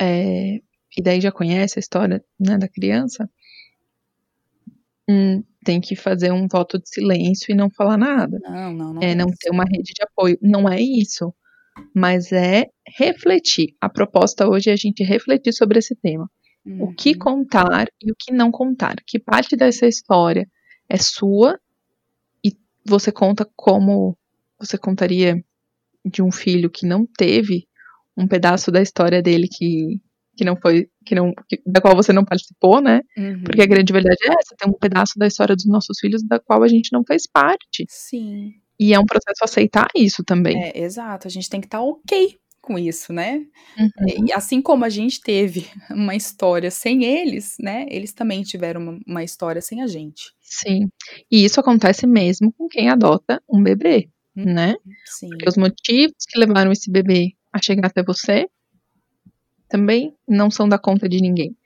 é, 0.00 0.60
e 0.96 1.02
daí 1.02 1.20
já 1.20 1.32
conhece 1.32 1.78
a 1.78 1.80
história 1.80 2.24
né, 2.38 2.56
da 2.56 2.68
criança, 2.68 3.28
hum, 5.08 5.42
tem 5.64 5.80
que 5.80 5.96
fazer 5.96 6.32
um 6.32 6.46
voto 6.48 6.78
de 6.78 6.88
silêncio 6.88 7.52
e 7.52 7.54
não 7.54 7.68
falar 7.68 7.96
nada. 7.96 8.38
Não, 8.42 8.72
não, 8.72 8.94
não. 8.94 9.02
É, 9.02 9.14
não 9.14 9.26
ter 9.26 9.50
uma 9.50 9.64
rede 9.64 9.92
de 9.94 10.02
apoio. 10.02 10.38
Não 10.40 10.68
é 10.68 10.80
isso. 10.80 11.34
Mas 11.94 12.32
é 12.32 12.66
refletir. 12.96 13.74
A 13.80 13.88
proposta 13.88 14.48
hoje 14.48 14.70
é 14.70 14.72
a 14.72 14.76
gente 14.76 15.04
refletir 15.04 15.52
sobre 15.52 15.78
esse 15.78 15.94
tema. 15.94 16.30
Uhum. 16.64 16.84
O 16.84 16.94
que 16.94 17.10
uhum. 17.10 17.18
contar 17.18 17.86
e 18.02 18.10
o 18.10 18.14
que 18.18 18.32
não 18.32 18.50
contar. 18.50 18.96
Que 19.06 19.18
parte 19.18 19.56
dessa 19.56 19.86
história 19.86 20.48
é 20.88 20.96
sua 20.96 21.58
e 22.44 22.56
você 22.84 23.12
conta 23.12 23.48
como 23.56 24.16
você 24.58 24.78
contaria 24.78 25.42
de 26.04 26.22
um 26.22 26.32
filho 26.32 26.70
que 26.70 26.86
não 26.86 27.06
teve 27.06 27.66
um 28.16 28.26
pedaço 28.26 28.72
da 28.72 28.82
história 28.82 29.22
dele 29.22 29.46
que, 29.48 30.00
que 30.36 30.44
não 30.44 30.56
foi, 30.56 30.88
que 31.04 31.14
não, 31.14 31.32
que, 31.48 31.60
da 31.64 31.80
qual 31.80 31.94
você 31.94 32.12
não 32.12 32.24
participou, 32.24 32.80
né? 32.80 33.00
Uhum. 33.16 33.44
Porque 33.44 33.62
a 33.62 33.66
grande 33.66 33.92
verdade 33.92 34.18
é 34.22 34.28
essa, 34.28 34.56
tem 34.58 34.68
um 34.68 34.78
pedaço 34.78 35.12
da 35.16 35.26
história 35.26 35.54
dos 35.54 35.66
nossos 35.66 35.98
filhos 36.00 36.22
da 36.24 36.40
qual 36.40 36.62
a 36.62 36.68
gente 36.68 36.92
não 36.92 37.04
fez 37.04 37.26
parte. 37.26 37.84
Sim. 37.88 38.54
E 38.80 38.94
é 38.94 38.98
um 38.98 39.06
processo 39.06 39.44
aceitar 39.44 39.88
isso 39.94 40.24
também. 40.24 40.56
É, 40.60 40.80
exato. 40.80 41.28
A 41.28 41.30
gente 41.30 41.48
tem 41.48 41.60
que 41.60 41.66
estar 41.66 41.78
tá 41.78 41.84
ok 41.84 42.38
com 42.60 42.78
isso, 42.78 43.12
né? 43.12 43.44
Uhum. 43.78 44.26
E 44.26 44.32
assim 44.32 44.60
como 44.60 44.84
a 44.84 44.88
gente 44.88 45.20
teve 45.20 45.66
uma 45.90 46.14
história 46.14 46.70
sem 46.70 47.04
eles, 47.04 47.56
né? 47.58 47.86
Eles 47.88 48.12
também 48.12 48.42
tiveram 48.42 48.80
uma, 48.80 49.00
uma, 49.06 49.24
história 49.24 49.60
sem 49.60 49.82
a 49.82 49.86
gente. 49.86 50.32
Sim. 50.40 50.88
E 51.30 51.44
isso 51.44 51.60
acontece 51.60 52.06
mesmo 52.06 52.52
com 52.52 52.68
quem 52.68 52.90
adota 52.90 53.42
um 53.48 53.62
bebê, 53.62 54.08
uhum. 54.36 54.52
né? 54.52 54.74
Sim. 55.06 55.28
Porque 55.28 55.48
os 55.48 55.56
motivos 55.56 56.16
que 56.28 56.38
levaram 56.38 56.72
esse 56.72 56.90
bebê 56.90 57.32
a 57.52 57.60
chegar 57.60 57.86
até 57.86 58.02
você 58.02 58.46
também 59.68 60.14
não 60.26 60.50
são 60.50 60.68
da 60.68 60.78
conta 60.78 61.08
de 61.08 61.20
ninguém. 61.20 61.56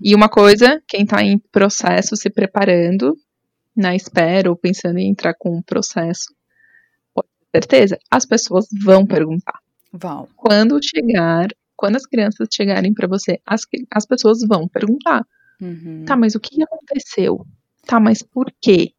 E 0.00 0.14
uma 0.14 0.28
coisa, 0.28 0.82
quem 0.88 1.04
está 1.04 1.22
em 1.22 1.38
processo, 1.38 2.16
se 2.16 2.28
preparando, 2.28 3.16
na 3.76 3.94
espera 3.94 4.50
ou 4.50 4.56
pensando 4.56 4.98
em 4.98 5.10
entrar 5.10 5.34
com 5.34 5.56
um 5.56 5.62
processo, 5.62 6.34
pode 7.14 7.28
ter 7.52 7.60
certeza, 7.60 7.98
as 8.10 8.26
pessoas 8.26 8.66
vão 8.84 9.06
perguntar. 9.06 9.58
Vão. 9.92 10.28
Quando 10.36 10.80
chegar, 10.82 11.48
quando 11.76 11.96
as 11.96 12.06
crianças 12.06 12.48
chegarem 12.50 12.94
para 12.94 13.06
você, 13.06 13.38
as, 13.46 13.62
as 13.90 14.06
pessoas 14.06 14.38
vão 14.46 14.66
perguntar. 14.66 15.24
Uhum. 15.60 16.04
Tá, 16.06 16.16
mas 16.16 16.34
o 16.34 16.40
que 16.40 16.62
aconteceu? 16.62 17.46
Tá, 17.86 18.00
mas 18.00 18.22
por 18.22 18.52
quê? 18.60 18.92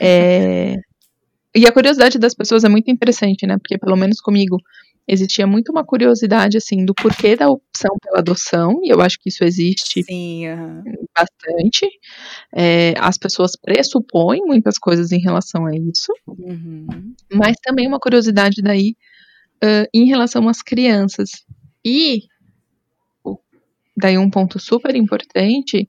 É... 0.00 0.76
e 1.54 1.66
a 1.66 1.72
curiosidade 1.72 2.18
das 2.18 2.34
pessoas 2.34 2.64
é 2.64 2.68
muito 2.68 2.90
interessante, 2.90 3.46
né? 3.46 3.58
Porque 3.58 3.78
pelo 3.78 3.96
menos 3.96 4.20
comigo, 4.20 4.58
existia 5.06 5.46
muito 5.46 5.70
uma 5.70 5.84
curiosidade 5.84 6.56
assim 6.56 6.84
do 6.84 6.94
porquê 6.94 7.36
da 7.36 7.48
opção 7.48 7.96
pela 8.02 8.18
adoção, 8.18 8.80
e 8.82 8.92
eu 8.92 9.00
acho 9.00 9.18
que 9.20 9.28
isso 9.28 9.44
existe 9.44 10.02
Sim, 10.02 10.48
uhum. 10.48 10.82
bastante. 11.16 11.88
É, 12.54 12.94
as 12.98 13.18
pessoas 13.18 13.52
pressupõem 13.56 14.40
muitas 14.44 14.78
coisas 14.78 15.12
em 15.12 15.20
relação 15.20 15.66
a 15.66 15.76
isso, 15.76 16.12
uhum. 16.26 17.14
mas 17.32 17.56
também 17.62 17.86
uma 17.86 18.00
curiosidade 18.00 18.62
daí 18.62 18.96
uh, 19.62 19.88
em 19.92 20.06
relação 20.06 20.48
às 20.48 20.62
crianças. 20.62 21.30
E 21.84 22.22
daí 23.96 24.18
um 24.18 24.30
ponto 24.30 24.58
super 24.58 24.94
importante 24.96 25.88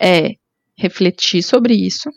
é 0.00 0.32
refletir 0.76 1.42
sobre 1.42 1.74
isso 1.74 2.10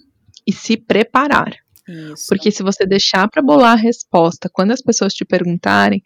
e 0.46 0.52
se 0.52 0.78
preparar. 0.78 1.54
Isso. 1.88 2.26
Porque 2.30 2.52
se 2.52 2.64
você 2.64 2.86
deixar 2.86 3.30
para 3.30 3.42
bolar 3.42 3.74
a 3.74 3.82
resposta 3.82 4.50
quando 4.52 4.72
as 4.72 4.82
pessoas 4.82 5.14
te 5.14 5.26
perguntarem, 5.26 6.02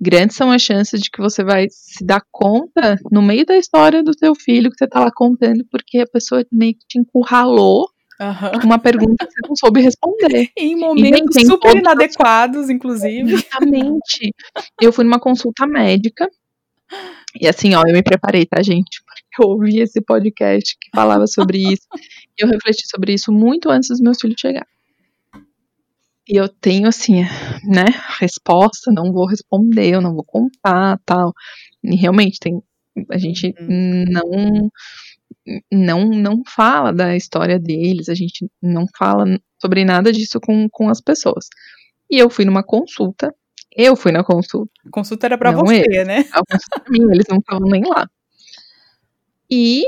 grandes 0.00 0.36
são 0.36 0.50
as 0.50 0.62
chances 0.62 1.00
de 1.00 1.10
que 1.10 1.20
você 1.20 1.42
vai 1.42 1.66
se 1.70 2.04
dar 2.04 2.22
conta 2.30 2.96
no 3.10 3.22
meio 3.22 3.46
da 3.46 3.56
história 3.56 4.02
do 4.02 4.16
seu 4.16 4.34
filho 4.34 4.70
que 4.70 4.76
você 4.78 4.86
tá 4.86 5.00
lá 5.00 5.10
contando, 5.14 5.64
porque 5.70 5.98
a 5.98 6.06
pessoa 6.06 6.44
meio 6.52 6.74
que 6.74 6.86
te 6.86 6.98
encurralou 6.98 7.88
Uhum. 8.24 8.64
Uma 8.64 8.78
pergunta 8.78 9.26
que 9.26 9.32
você 9.32 9.40
não 9.46 9.56
soube 9.56 9.80
responder. 9.80 10.48
em 10.56 10.76
momentos 10.76 11.42
super 11.46 11.76
inadequados, 11.76 12.70
inclusive. 12.70 13.34
Exatamente. 13.34 14.34
Eu 14.80 14.92
fui 14.92 15.04
numa 15.04 15.20
consulta 15.20 15.66
médica. 15.66 16.28
E 17.38 17.48
assim, 17.48 17.74
ó, 17.74 17.82
eu 17.86 17.92
me 17.92 18.02
preparei, 18.02 18.46
tá, 18.46 18.62
gente? 18.62 19.02
Porque 19.04 19.42
eu 19.42 19.48
ouvi 19.48 19.80
esse 19.80 20.00
podcast 20.00 20.76
que 20.80 20.90
falava 20.94 21.26
sobre 21.26 21.58
isso. 21.58 21.86
e 22.38 22.44
eu 22.44 22.48
refleti 22.48 22.86
sobre 22.88 23.12
isso 23.12 23.32
muito 23.32 23.70
antes 23.70 23.88
dos 23.88 24.00
meus 24.00 24.18
filhos 24.20 24.40
chegarem. 24.40 24.68
E 26.26 26.36
eu 26.36 26.48
tenho, 26.48 26.88
assim, 26.88 27.22
né, 27.64 27.84
resposta, 28.18 28.90
não 28.90 29.12
vou 29.12 29.26
responder, 29.26 29.94
eu 29.94 30.00
não 30.00 30.14
vou 30.14 30.24
contar, 30.24 30.98
tal. 31.04 31.34
E 31.82 31.94
realmente, 31.96 32.38
tem, 32.40 32.62
a 33.10 33.18
gente 33.18 33.54
uhum. 33.60 34.04
não, 34.08 34.70
não, 35.70 36.06
não 36.06 36.42
fala 36.46 36.92
da 36.92 37.16
história 37.16 37.58
deles, 37.58 38.08
a 38.08 38.14
gente 38.14 38.48
não 38.62 38.86
fala 38.96 39.24
sobre 39.60 39.84
nada 39.84 40.12
disso 40.12 40.40
com, 40.40 40.68
com 40.70 40.88
as 40.88 41.00
pessoas. 41.00 41.46
E 42.10 42.18
eu 42.18 42.28
fui 42.28 42.44
numa 42.44 42.62
consulta, 42.62 43.34
eu 43.76 43.96
fui 43.96 44.12
na 44.12 44.22
consulta. 44.22 44.72
A 44.86 44.90
consulta 44.90 45.26
era 45.26 45.38
pra 45.38 45.52
você, 45.52 45.80
eles, 45.80 46.06
né? 46.06 46.18
A 46.32 46.42
consulta 46.44 46.84
mim, 46.90 47.10
eles 47.12 47.26
não 47.28 47.38
estavam 47.38 47.68
nem 47.68 47.82
lá. 47.84 48.08
E 49.50 49.84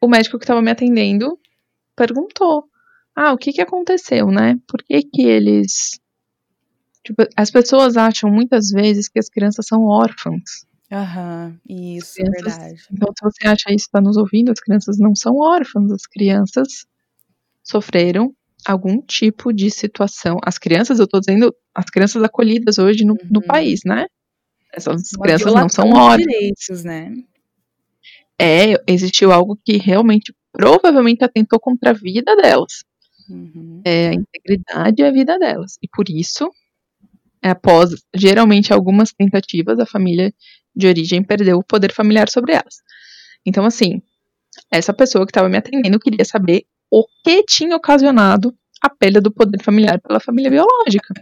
o 0.00 0.08
médico 0.08 0.38
que 0.38 0.44
estava 0.44 0.62
me 0.62 0.70
atendendo 0.70 1.38
perguntou: 1.96 2.64
ah, 3.14 3.32
o 3.32 3.38
que 3.38 3.52
que 3.52 3.60
aconteceu, 3.60 4.30
né? 4.30 4.56
Por 4.66 4.82
que 4.82 5.02
que 5.02 5.22
eles... 5.22 6.00
Tipo, 7.04 7.26
as 7.36 7.50
pessoas 7.50 7.96
acham 7.96 8.30
muitas 8.30 8.70
vezes 8.70 9.08
que 9.08 9.18
as 9.18 9.28
crianças 9.28 9.66
são 9.66 9.84
órfãs. 9.84 10.66
Aham, 10.90 11.58
isso, 11.68 12.14
crianças, 12.14 12.56
verdade. 12.56 12.82
Então, 12.90 13.12
se 13.16 13.24
você 13.24 13.46
acha 13.46 13.70
isso, 13.70 13.86
está 13.86 14.00
nos 14.00 14.16
ouvindo, 14.16 14.50
as 14.50 14.58
crianças 14.58 14.98
não 14.98 15.14
são 15.14 15.36
órfãs, 15.36 15.90
as 15.92 16.06
crianças 16.06 16.86
sofreram 17.62 18.34
algum 18.66 19.00
tipo 19.02 19.52
de 19.52 19.70
situação. 19.70 20.38
As 20.42 20.58
crianças, 20.58 20.98
eu 20.98 21.04
estou 21.04 21.20
dizendo, 21.20 21.54
as 21.74 21.86
crianças 21.86 22.22
acolhidas 22.22 22.78
hoje 22.78 23.04
no, 23.04 23.12
uhum. 23.12 23.28
no 23.30 23.42
país, 23.42 23.80
né? 23.84 24.06
Essas 24.72 25.12
Uma 25.12 25.24
crianças 25.24 25.54
não 25.54 25.68
são 25.68 25.90
órfãs. 25.90 26.26
direitos, 26.26 26.84
né? 26.84 27.12
É, 28.40 28.74
existiu 28.86 29.32
algo 29.32 29.58
que 29.64 29.76
realmente, 29.76 30.34
provavelmente, 30.52 31.24
atentou 31.24 31.60
contra 31.60 31.90
a 31.90 31.92
vida 31.94 32.34
delas. 32.36 32.84
Uhum. 33.28 33.82
É, 33.84 34.08
a 34.08 34.14
integridade 34.14 35.02
e 35.02 35.04
a 35.04 35.10
vida 35.10 35.38
delas. 35.38 35.76
E 35.82 35.88
por 35.88 36.08
isso, 36.08 36.48
após 37.42 37.90
geralmente 38.14 38.72
algumas 38.72 39.12
tentativas, 39.12 39.78
a 39.78 39.86
família 39.86 40.32
de 40.74 40.86
origem 40.86 41.22
perdeu 41.22 41.58
o 41.58 41.64
poder 41.64 41.92
familiar 41.92 42.28
sobre 42.28 42.52
elas. 42.52 42.76
Então, 43.44 43.64
assim, 43.64 44.02
essa 44.70 44.92
pessoa 44.92 45.26
que 45.26 45.30
estava 45.30 45.48
me 45.48 45.56
atendendo 45.56 45.98
queria 45.98 46.24
saber 46.24 46.64
o 46.90 47.04
que 47.24 47.44
tinha 47.44 47.76
ocasionado 47.76 48.54
a 48.82 48.88
perda 48.88 49.20
do 49.20 49.32
poder 49.32 49.62
familiar 49.62 50.00
pela 50.00 50.20
família 50.20 50.50
biológica. 50.50 51.14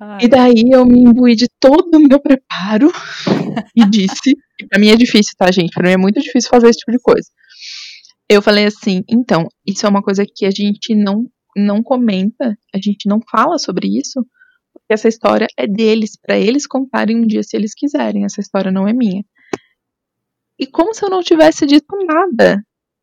Ai. 0.00 0.18
E 0.22 0.28
daí 0.28 0.64
eu 0.72 0.84
me 0.86 1.00
imbuí 1.00 1.36
de 1.36 1.46
todo 1.60 1.96
o 1.96 2.00
meu 2.00 2.20
preparo 2.20 2.90
e 3.76 3.84
disse, 3.88 4.34
e 4.60 4.66
pra 4.66 4.78
mim 4.78 4.88
é 4.88 4.96
difícil, 4.96 5.34
tá, 5.36 5.50
gente? 5.50 5.72
Pra 5.72 5.86
mim 5.86 5.92
é 5.92 5.96
muito 5.96 6.20
difícil 6.20 6.48
fazer 6.50 6.68
esse 6.68 6.78
tipo 6.78 6.92
de 6.92 6.98
coisa 6.98 7.28
eu 8.30 8.40
falei 8.40 8.64
assim, 8.64 9.02
então, 9.10 9.48
isso 9.66 9.84
é 9.84 9.88
uma 9.88 10.00
coisa 10.00 10.24
que 10.24 10.46
a 10.46 10.52
gente 10.52 10.94
não, 10.94 11.24
não 11.56 11.82
comenta, 11.82 12.56
a 12.72 12.78
gente 12.80 13.08
não 13.08 13.18
fala 13.28 13.58
sobre 13.58 13.88
isso, 13.88 14.24
essa 14.92 15.08
história 15.08 15.46
é 15.56 15.66
deles, 15.66 16.16
para 16.20 16.38
eles 16.38 16.66
contarem 16.66 17.16
um 17.16 17.26
dia 17.26 17.42
se 17.42 17.56
eles 17.56 17.74
quiserem, 17.74 18.24
essa 18.24 18.40
história 18.40 18.70
não 18.70 18.86
é 18.86 18.92
minha. 18.92 19.24
E 20.58 20.66
como 20.66 20.94
se 20.94 21.04
eu 21.04 21.10
não 21.10 21.22
tivesse 21.22 21.66
dito 21.66 21.96
nada. 22.04 22.62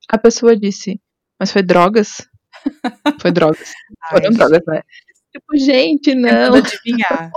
A 0.10 0.18
pessoa 0.18 0.56
disse, 0.56 1.02
mas 1.40 1.52
foi 1.52 1.64
drogas? 1.64 2.28
foi 3.22 3.32
drogas. 3.32 3.74
Foram 4.10 4.30
drogas, 4.32 4.62
né? 4.68 4.82
Tipo, 5.32 5.58
gente, 5.58 6.16
não. 6.16 6.56
adivinhar. 6.56 7.32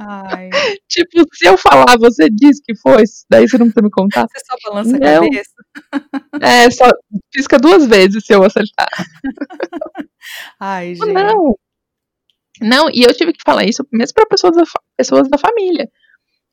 Ai. 0.00 0.50
tipo, 0.88 1.24
se 1.32 1.46
eu 1.46 1.56
falar, 1.56 1.96
você 1.98 2.28
diz 2.28 2.60
que 2.60 2.76
foi, 2.76 3.02
daí 3.30 3.48
você 3.48 3.56
não 3.56 3.66
precisa 3.66 3.84
me 3.84 3.90
contar. 3.90 4.26
Você 4.28 4.44
só 4.44 4.56
balança 4.68 4.98
não. 4.98 5.22
a 5.22 5.24
cabeça. 5.24 5.54
É, 6.40 6.70
só 6.70 6.90
pisca 7.32 7.58
duas 7.58 7.86
vezes 7.86 8.24
se 8.24 8.34
eu 8.34 8.42
acertar. 8.42 8.88
Ai, 10.60 10.94
gente. 10.94 11.12
Não. 11.12 11.56
Não, 12.60 12.88
e 12.90 13.02
eu 13.02 13.14
tive 13.14 13.32
que 13.32 13.42
falar 13.44 13.64
isso 13.64 13.86
mesmo 13.92 14.14
para 14.14 14.26
pessoas 14.26 14.56
da, 14.56 14.64
pessoas 14.96 15.28
da 15.28 15.38
família. 15.38 15.88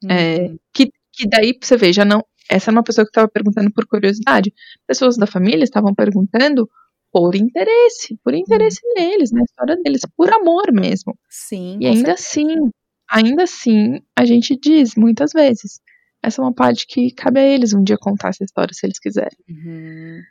Uhum. 0.03 0.11
É, 0.11 0.55
que, 0.73 0.91
que 1.11 1.27
daí, 1.27 1.57
você 1.59 1.77
vê, 1.77 1.91
já 1.91 2.05
não. 2.05 2.23
Essa 2.49 2.71
é 2.71 2.73
uma 2.73 2.83
pessoa 2.83 3.03
que 3.03 3.09
estava 3.09 3.27
perguntando 3.27 3.71
por 3.73 3.85
curiosidade. 3.85 4.53
Pessoas 4.85 5.17
da 5.17 5.27
família 5.27 5.63
estavam 5.63 5.93
perguntando 5.93 6.69
por 7.11 7.35
interesse, 7.35 8.17
por 8.23 8.33
interesse 8.33 8.79
uhum. 8.85 8.93
neles, 9.03 9.31
na 9.31 9.41
história 9.41 9.75
deles, 9.83 10.01
por 10.15 10.31
amor 10.33 10.71
mesmo. 10.71 11.17
Sim. 11.29 11.77
E 11.81 11.87
ainda 11.87 12.15
certeza. 12.15 12.51
assim, 12.51 12.71
ainda 13.09 13.43
assim, 13.43 14.01
a 14.15 14.25
gente 14.25 14.57
diz 14.57 14.95
muitas 14.95 15.31
vezes. 15.33 15.81
Essa 16.21 16.41
é 16.41 16.45
uma 16.45 16.53
parte 16.53 16.87
que 16.87 17.11
cabe 17.11 17.39
a 17.39 17.45
eles 17.45 17.73
um 17.73 17.83
dia 17.83 17.97
contar 17.97 18.29
essa 18.29 18.43
história, 18.43 18.73
se 18.73 18.85
eles 18.85 18.99
quiserem. 18.99 19.37
Uhum. 19.49 20.21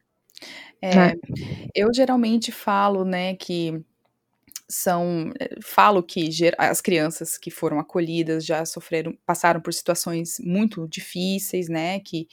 É, 0.82 0.96
é. 0.96 1.14
Eu 1.74 1.92
geralmente 1.92 2.52
falo, 2.52 3.04
né, 3.04 3.34
que 3.34 3.82
são 4.68 5.32
eh, 5.40 5.56
falo 5.62 6.02
que 6.02 6.28
as 6.58 6.80
crianças 6.80 7.38
que 7.38 7.50
foram 7.50 7.78
acolhidas 7.78 8.44
já 8.44 8.64
sofreram 8.64 9.16
passaram 9.24 9.60
por 9.60 9.72
situações 9.72 10.38
muito 10.40 10.88
difíceis 10.88 11.68
né 11.68 12.00
que, 12.00 12.26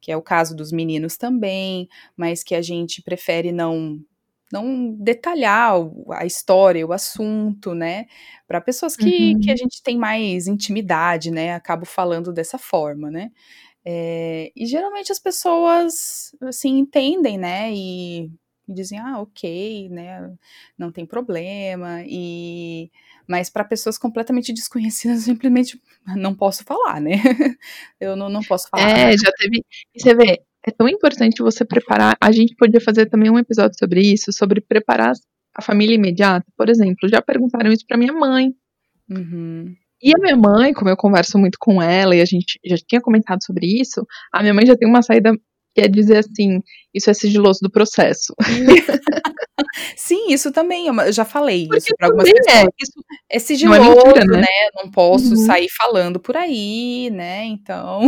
que 0.00 0.12
é 0.12 0.16
o 0.16 0.22
caso 0.22 0.54
dos 0.56 0.72
meninos 0.72 1.16
também 1.16 1.88
mas 2.16 2.42
que 2.44 2.54
a 2.54 2.62
gente 2.62 3.02
prefere 3.02 3.52
não 3.52 4.00
não 4.52 4.92
detalhar 4.94 5.74
a 6.12 6.26
história, 6.26 6.86
o 6.86 6.92
assunto, 6.92 7.74
né? 7.74 8.06
Para 8.48 8.60
pessoas 8.60 8.96
que, 8.96 9.34
uhum. 9.34 9.40
que 9.40 9.50
a 9.50 9.56
gente 9.56 9.82
tem 9.82 9.96
mais 9.96 10.46
intimidade, 10.48 11.30
né? 11.30 11.54
Acabo 11.54 11.86
falando 11.86 12.32
dessa 12.32 12.58
forma, 12.58 13.10
né? 13.10 13.30
É, 13.84 14.52
e 14.54 14.66
geralmente 14.66 15.10
as 15.12 15.18
pessoas, 15.18 16.32
assim, 16.42 16.78
entendem, 16.78 17.38
né? 17.38 17.72
E, 17.72 18.30
e, 18.70 18.74
dizem, 18.74 18.98
ah, 18.98 19.20
ok, 19.20 19.88
né? 19.88 20.32
Não 20.78 20.92
tem 20.92 21.04
problema. 21.04 22.02
E 22.06 22.90
mas 23.26 23.50
para 23.50 23.64
pessoas 23.64 23.98
completamente 23.98 24.52
desconhecidas, 24.54 25.22
simplesmente 25.22 25.80
não 26.16 26.34
posso 26.34 26.64
falar, 26.64 27.00
né? 27.00 27.12
Eu 28.00 28.16
não, 28.16 28.28
não 28.28 28.42
posso 28.42 28.68
falar. 28.68 28.88
É, 28.88 29.12
já 29.12 29.30
teve. 29.36 29.64
E 29.94 30.00
você 30.00 30.14
vê, 30.14 30.40
é 30.66 30.70
tão 30.70 30.88
importante 30.88 31.42
você 31.42 31.64
preparar. 31.64 32.16
A 32.20 32.32
gente 32.32 32.54
podia 32.56 32.80
fazer 32.80 33.06
também 33.06 33.30
um 33.30 33.38
episódio 33.38 33.78
sobre 33.78 34.00
isso, 34.00 34.32
sobre 34.32 34.60
preparar 34.60 35.12
a 35.54 35.62
família 35.62 35.94
imediata. 35.94 36.46
Por 36.56 36.68
exemplo, 36.68 37.08
já 37.08 37.20
perguntaram 37.20 37.72
isso 37.72 37.84
para 37.86 37.96
minha 37.96 38.12
mãe. 38.12 38.54
Uhum. 39.08 39.74
E 40.02 40.14
a 40.14 40.18
minha 40.18 40.36
mãe, 40.36 40.72
como 40.72 40.88
eu 40.88 40.96
converso 40.96 41.38
muito 41.38 41.58
com 41.60 41.82
ela 41.82 42.16
e 42.16 42.22
a 42.22 42.24
gente 42.24 42.58
já 42.64 42.76
tinha 42.76 43.00
comentado 43.00 43.44
sobre 43.44 43.66
isso, 43.66 44.06
a 44.32 44.40
minha 44.40 44.54
mãe 44.54 44.64
já 44.64 44.76
tem 44.76 44.88
uma 44.88 45.02
saída 45.02 45.32
que 45.74 45.80
é 45.82 45.88
dizer 45.88 46.18
assim, 46.18 46.60
isso 46.94 47.10
é 47.10 47.14
sigiloso 47.14 47.60
do 47.62 47.70
processo. 47.70 48.34
Sim, 49.96 50.32
isso 50.32 50.52
também, 50.52 50.88
eu 50.88 51.12
já 51.12 51.24
falei 51.24 51.66
Porque 51.68 51.78
isso 51.78 51.94
para 51.98 52.08
algumas 52.08 52.26
também 52.28 52.42
pessoas. 52.44 52.64
é, 52.64 52.68
isso 52.82 52.92
É 53.30 53.38
sigiloso, 53.38 53.80
não 53.80 53.92
é 53.92 53.96
mentira, 53.96 54.24
né? 54.26 54.40
né? 54.42 54.46
Não 54.76 54.90
posso 54.90 55.30
Uhum. 55.30 55.36
sair 55.46 55.68
falando 55.70 56.20
por 56.20 56.36
aí, 56.36 57.10
né? 57.12 57.44
Então. 57.44 58.00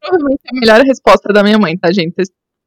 Provavelmente 0.00 0.40
é 0.46 0.56
a 0.56 0.60
melhor 0.60 0.80
resposta 0.82 1.32
da 1.32 1.42
minha 1.42 1.58
mãe, 1.58 1.76
tá, 1.78 1.92
gente? 1.92 2.14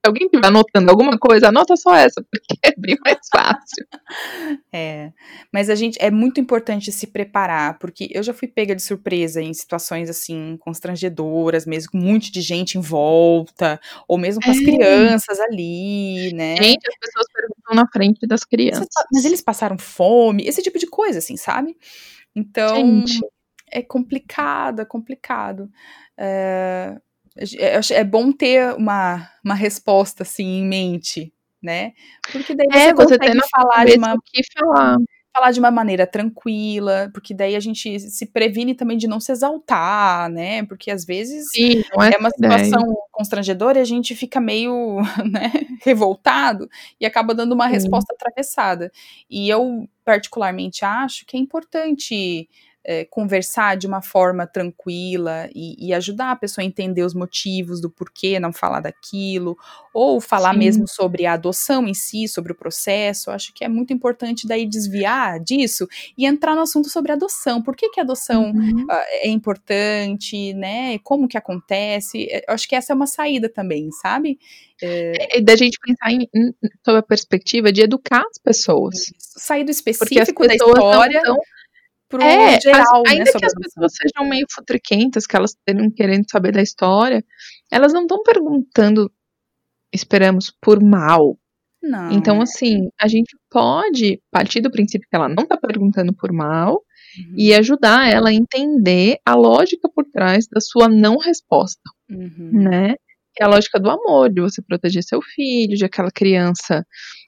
Alguém 0.06 0.26
estiver 0.28 0.48
anotando 0.48 0.90
alguma 0.92 1.18
coisa, 1.18 1.50
anota 1.50 1.76
só 1.76 1.94
essa, 1.96 2.24
porque 2.32 2.58
é 2.64 2.74
bem 2.78 2.98
mais 3.06 3.20
fácil. 3.32 3.86
é. 4.74 5.12
Mas 5.54 5.70
a 5.70 5.76
gente 5.76 5.98
é 6.02 6.10
muito 6.12 6.40
importante 6.40 6.92
se 6.92 7.08
preparar, 7.08 7.78
porque 7.80 8.08
eu 8.12 8.24
já 8.24 8.34
fui 8.34 8.48
pega 8.48 8.76
de 8.76 8.82
surpresa 8.82 9.42
em 9.42 9.54
situações 9.54 10.10
assim 10.10 10.58
constrangedoras, 10.62 11.66
mesmo 11.66 11.92
com 11.92 11.98
um 12.00 12.02
monte 12.14 12.32
de 12.32 12.42
gente 12.42 12.78
em 12.78 12.82
volta, 12.82 13.80
ou 14.08 14.18
mesmo 14.18 14.42
com 14.42 14.52
as 14.52 14.58
É. 14.58 14.64
crianças 14.64 15.40
ali, 15.40 16.34
né? 16.34 16.56
Gente, 16.58 16.88
as 16.88 16.98
pessoas 17.00 17.26
perguntam 17.34 17.76
na 17.76 17.88
frente 17.92 18.26
das 18.28 18.44
crianças. 18.44 18.88
Mas 19.14 19.26
eles 19.26 19.42
passaram 19.42 19.78
fome, 19.78 20.44
esse 20.46 20.62
tipo 20.62 20.80
de 20.80 20.88
coisa, 20.88 21.20
assim, 21.20 21.38
sabe? 21.38 21.76
Então, 22.36 22.76
Gente. 23.06 23.20
é 23.72 23.82
complicado, 23.82 24.82
é 24.82 24.86
complicado. 24.86 25.70
É, 26.18 26.98
é, 27.58 27.80
é 27.99 28.04
bom 28.04 28.32
ter 28.32 28.73
uma, 28.75 29.30
uma 29.43 29.56
resposta, 29.56 30.23
assim, 30.23 30.45
em 30.60 30.65
mente, 30.67 31.34
né? 31.62 31.93
Porque 32.32 32.56
daí 32.56 32.67
você, 32.71 32.89
É, 32.89 32.93
você 32.93 33.17
consegue 33.17 33.19
tem 33.19 33.36
na 33.36 33.43
falar 33.49 33.86
de, 33.86 33.97
uma, 33.97 34.15
que 34.25 34.41
falar. 34.58 34.97
falar 35.34 35.52
de 35.52 35.60
uma 35.60 35.71
maneira 35.71 36.06
tranquila, 36.08 37.10
porque 37.13 37.34
daí 37.34 37.56
a 37.56 37.60
gente 37.60 37.99
se 37.99 38.25
previne 38.28 38.75
também 38.75 38.97
de 38.97 39.08
não 39.08 39.19
se 39.19 39.32
exaltar, 39.32 40.30
né? 40.30 40.65
Porque 40.65 40.91
às 40.91 41.06
vezes 41.06 41.45
Sim, 41.52 41.84
é 42.02 42.13
é 42.13 42.17
uma 42.17 42.30
essa 42.30 42.38
ideia. 42.38 42.65
situação 42.65 42.95
constrangedora 43.12 43.80
e 43.80 43.82
a 43.82 43.86
gente 43.86 44.15
fica 44.15 44.39
meio 44.39 44.97
né, 45.32 45.52
revoltado 45.84 46.69
e 46.99 47.06
acaba 47.06 47.34
dando 47.36 47.54
uma 47.54 47.67
Sim. 47.67 47.73
resposta 47.73 48.13
atravessada. 48.13 48.91
E 49.30 49.49
eu, 49.49 49.88
particularmente, 50.04 50.84
acho 50.86 51.25
que 51.25 51.38
é 51.38 51.39
importante 51.39 52.49
é, 52.84 53.06
conversar 53.06 53.78
de 53.78 53.86
uma 53.88 54.02
forma 54.02 54.48
tranquila 54.48 55.50
e, 55.54 55.88
e 55.88 55.94
ajudar 55.94 56.32
a 56.32 56.36
pessoa 56.36 56.63
a 56.63 56.68
entender 56.68 57.04
os 57.04 57.13
motivos 57.13 57.82
do 57.82 57.89
porquê 57.89 58.39
não 58.39 58.54
falar 58.54 58.80
daquilo, 58.80 59.58
ou 59.94 60.20
falar 60.22 60.54
Sim. 60.54 60.60
mesmo 60.60 60.88
sobre 60.88 61.26
a 61.26 61.34
adoção 61.34 61.88
em 61.88 61.94
si, 61.94 62.28
sobre 62.28 62.52
o 62.52 62.56
processo. 62.56 63.32
Acho 63.32 63.54
que 63.54 63.63
é 63.63 63.68
muito 63.70 63.94
importante 63.94 64.48
daí 64.48 64.65
desviar 64.65 65.39
disso 65.39 65.88
e 66.18 66.26
entrar 66.26 66.56
no 66.56 66.62
assunto 66.62 66.89
sobre 66.89 67.12
adoção. 67.12 67.62
Por 67.62 67.76
que, 67.76 67.89
que 67.89 68.00
a 68.00 68.04
adoção 68.04 68.52
Uhum. 68.52 68.86
ah, 68.89 69.06
é 69.24 69.30
importante, 69.30 70.54
né? 70.54 70.98
Como 71.00 71.28
que 71.28 71.38
acontece? 71.38 72.28
É, 72.30 72.46
Eu 72.48 72.54
acho 72.54 72.68
que 72.68 72.76
essa 72.76 72.94
é 72.94 72.96
uma 72.96 73.08
saída 73.08 73.50
também, 73.50 73.92
sabe? 73.92 74.39
É, 74.82 75.38
E 75.38 75.42
da 75.42 75.56
gente 75.56 75.78
pensar 75.80 76.12
em, 76.12 76.28
em, 76.34 76.54
sob 76.86 76.98
a 76.98 77.04
perspectiva 77.04 77.72
de 77.72 77.82
educar 77.82 78.24
as 78.30 78.38
pessoas. 78.38 79.12
sair 79.20 79.63
do 79.63 79.72
específico 79.72 80.44
da 80.44 80.50
pessoas 80.54 80.74
não 80.76 80.89
história 80.89 81.18
estão. 81.18 81.38
Pro 82.10 82.22
É, 82.22 82.60
geral, 82.60 83.04
né? 83.06 83.12
ainda 83.12 83.26
que 83.26 83.32
sobre 83.32 83.48
as 83.48 83.54
a 83.54 83.60
pessoas 83.60 83.93
sejam 83.95 84.30
meio 84.30 84.45
futriquentas, 84.52 85.26
que 85.26 85.36
elas 85.36 85.52
estejam 85.52 85.89
querendo 85.91 86.26
saber 86.30 86.52
da 86.52 86.62
história, 86.62 87.24
elas 87.72 87.93
não 87.93 88.02
estão 88.02 88.22
perguntando, 88.24 89.12
esperamos, 89.93 90.52
por 90.62 90.84
mal. 90.84 91.38
Não. 91.82 92.12
Então, 92.12 92.41
assim, 92.41 92.89
a 93.00 93.08
gente 93.08 93.38
pode 93.50 94.22
partir 94.30 94.60
do 94.60 94.72
princípio 94.72 95.08
que 95.10 95.15
ela 95.15 95.30
não 95.30 95.43
está 95.43 95.56
perguntando 95.56 96.13
por 96.13 96.34
mal 96.34 96.84
Uhum, 97.17 97.34
e 97.38 97.54
ajudar 97.54 98.08
ela 98.08 98.30
a 98.30 98.34
entender 98.34 99.17
a 99.26 99.34
lógica 99.36 99.89
por 99.89 100.06
trás 100.06 100.48
da 100.48 100.60
sua 100.60 100.88
não 100.88 101.17
resposta, 101.17 101.82
uhum, 102.10 102.52
né? 102.52 102.95
Que 103.34 103.43
é 103.43 103.45
a 103.45 103.50
lógica 103.50 103.80
do 103.80 103.89
amor, 103.89 104.32
de 104.32 104.41
você 104.41 104.62
proteger 104.62 105.04
seu 105.04 105.19
filho, 105.22 105.76
de 105.76 105.86
aquela 105.86 106.12
criança 106.12 106.86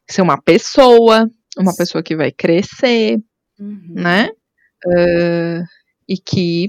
ser 0.10 0.22
uma 0.22 0.40
pessoa, 0.42 1.28
uma 1.58 1.76
pessoa 1.76 2.04
que 2.04 2.16
vai 2.16 2.32
crescer, 2.32 3.18
uhum. 3.60 3.94
né? 3.96 4.30
Ah, 4.88 5.64
e 6.08 6.18
que 6.18 6.68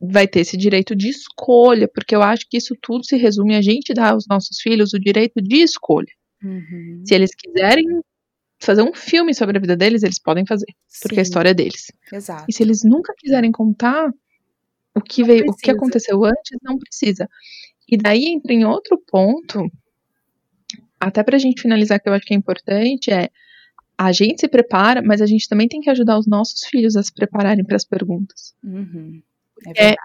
vai 0.00 0.26
ter 0.26 0.40
esse 0.40 0.56
direito 0.56 0.94
de 0.94 1.08
escolha, 1.08 1.88
porque 1.88 2.14
eu 2.14 2.22
acho 2.22 2.46
que 2.48 2.56
isso 2.56 2.74
tudo 2.80 3.04
se 3.04 3.16
resume 3.16 3.54
a 3.54 3.62
gente 3.62 3.92
dar 3.92 4.12
aos 4.12 4.26
nossos 4.28 4.58
filhos 4.60 4.94
o 4.94 4.98
direito 4.98 5.42
de 5.42 5.56
escolha. 5.56 6.12
Uhum. 6.42 7.02
Se 7.06 7.14
eles 7.14 7.34
quiserem 7.34 7.84
fazer 8.60 8.82
um 8.82 8.94
filme 8.94 9.34
sobre 9.34 9.58
a 9.58 9.60
vida 9.60 9.76
deles, 9.76 10.02
eles 10.02 10.18
podem 10.18 10.46
fazer, 10.46 10.66
porque 11.02 11.20
a 11.20 11.24
Sim, 11.24 11.28
história 11.28 11.50
é 11.50 11.54
deles. 11.54 11.92
Exato. 12.12 12.44
E 12.48 12.52
se 12.52 12.62
eles 12.62 12.82
nunca 12.82 13.12
quiserem 13.18 13.52
contar 13.52 14.10
o 14.94 15.00
que 15.00 15.24
veio, 15.24 15.44
o 15.48 15.54
que 15.56 15.70
precisa. 15.70 15.72
aconteceu 15.72 16.24
antes, 16.24 16.58
não 16.62 16.78
precisa. 16.78 17.28
E 17.88 17.96
daí 17.96 18.26
entra 18.26 18.52
em 18.52 18.64
outro 18.64 18.98
ponto, 19.06 19.70
até 20.98 21.22
pra 21.22 21.38
gente 21.38 21.60
finalizar 21.60 22.00
que 22.00 22.08
eu 22.08 22.14
acho 22.14 22.24
que 22.24 22.32
é 22.32 22.36
importante, 22.36 23.10
é 23.10 23.28
a 23.98 24.12
gente 24.12 24.40
se 24.40 24.48
prepara, 24.48 25.02
mas 25.02 25.20
a 25.20 25.26
gente 25.26 25.48
também 25.48 25.68
tem 25.68 25.80
que 25.80 25.90
ajudar 25.90 26.18
os 26.18 26.26
nossos 26.26 26.64
filhos 26.68 26.96
a 26.96 27.02
se 27.02 27.12
prepararem 27.12 27.64
para 27.64 27.76
as 27.76 27.84
perguntas. 27.84 28.54
Uhum. 28.64 29.22
É 29.66 29.70
É, 29.70 29.74
verdade. 29.88 29.98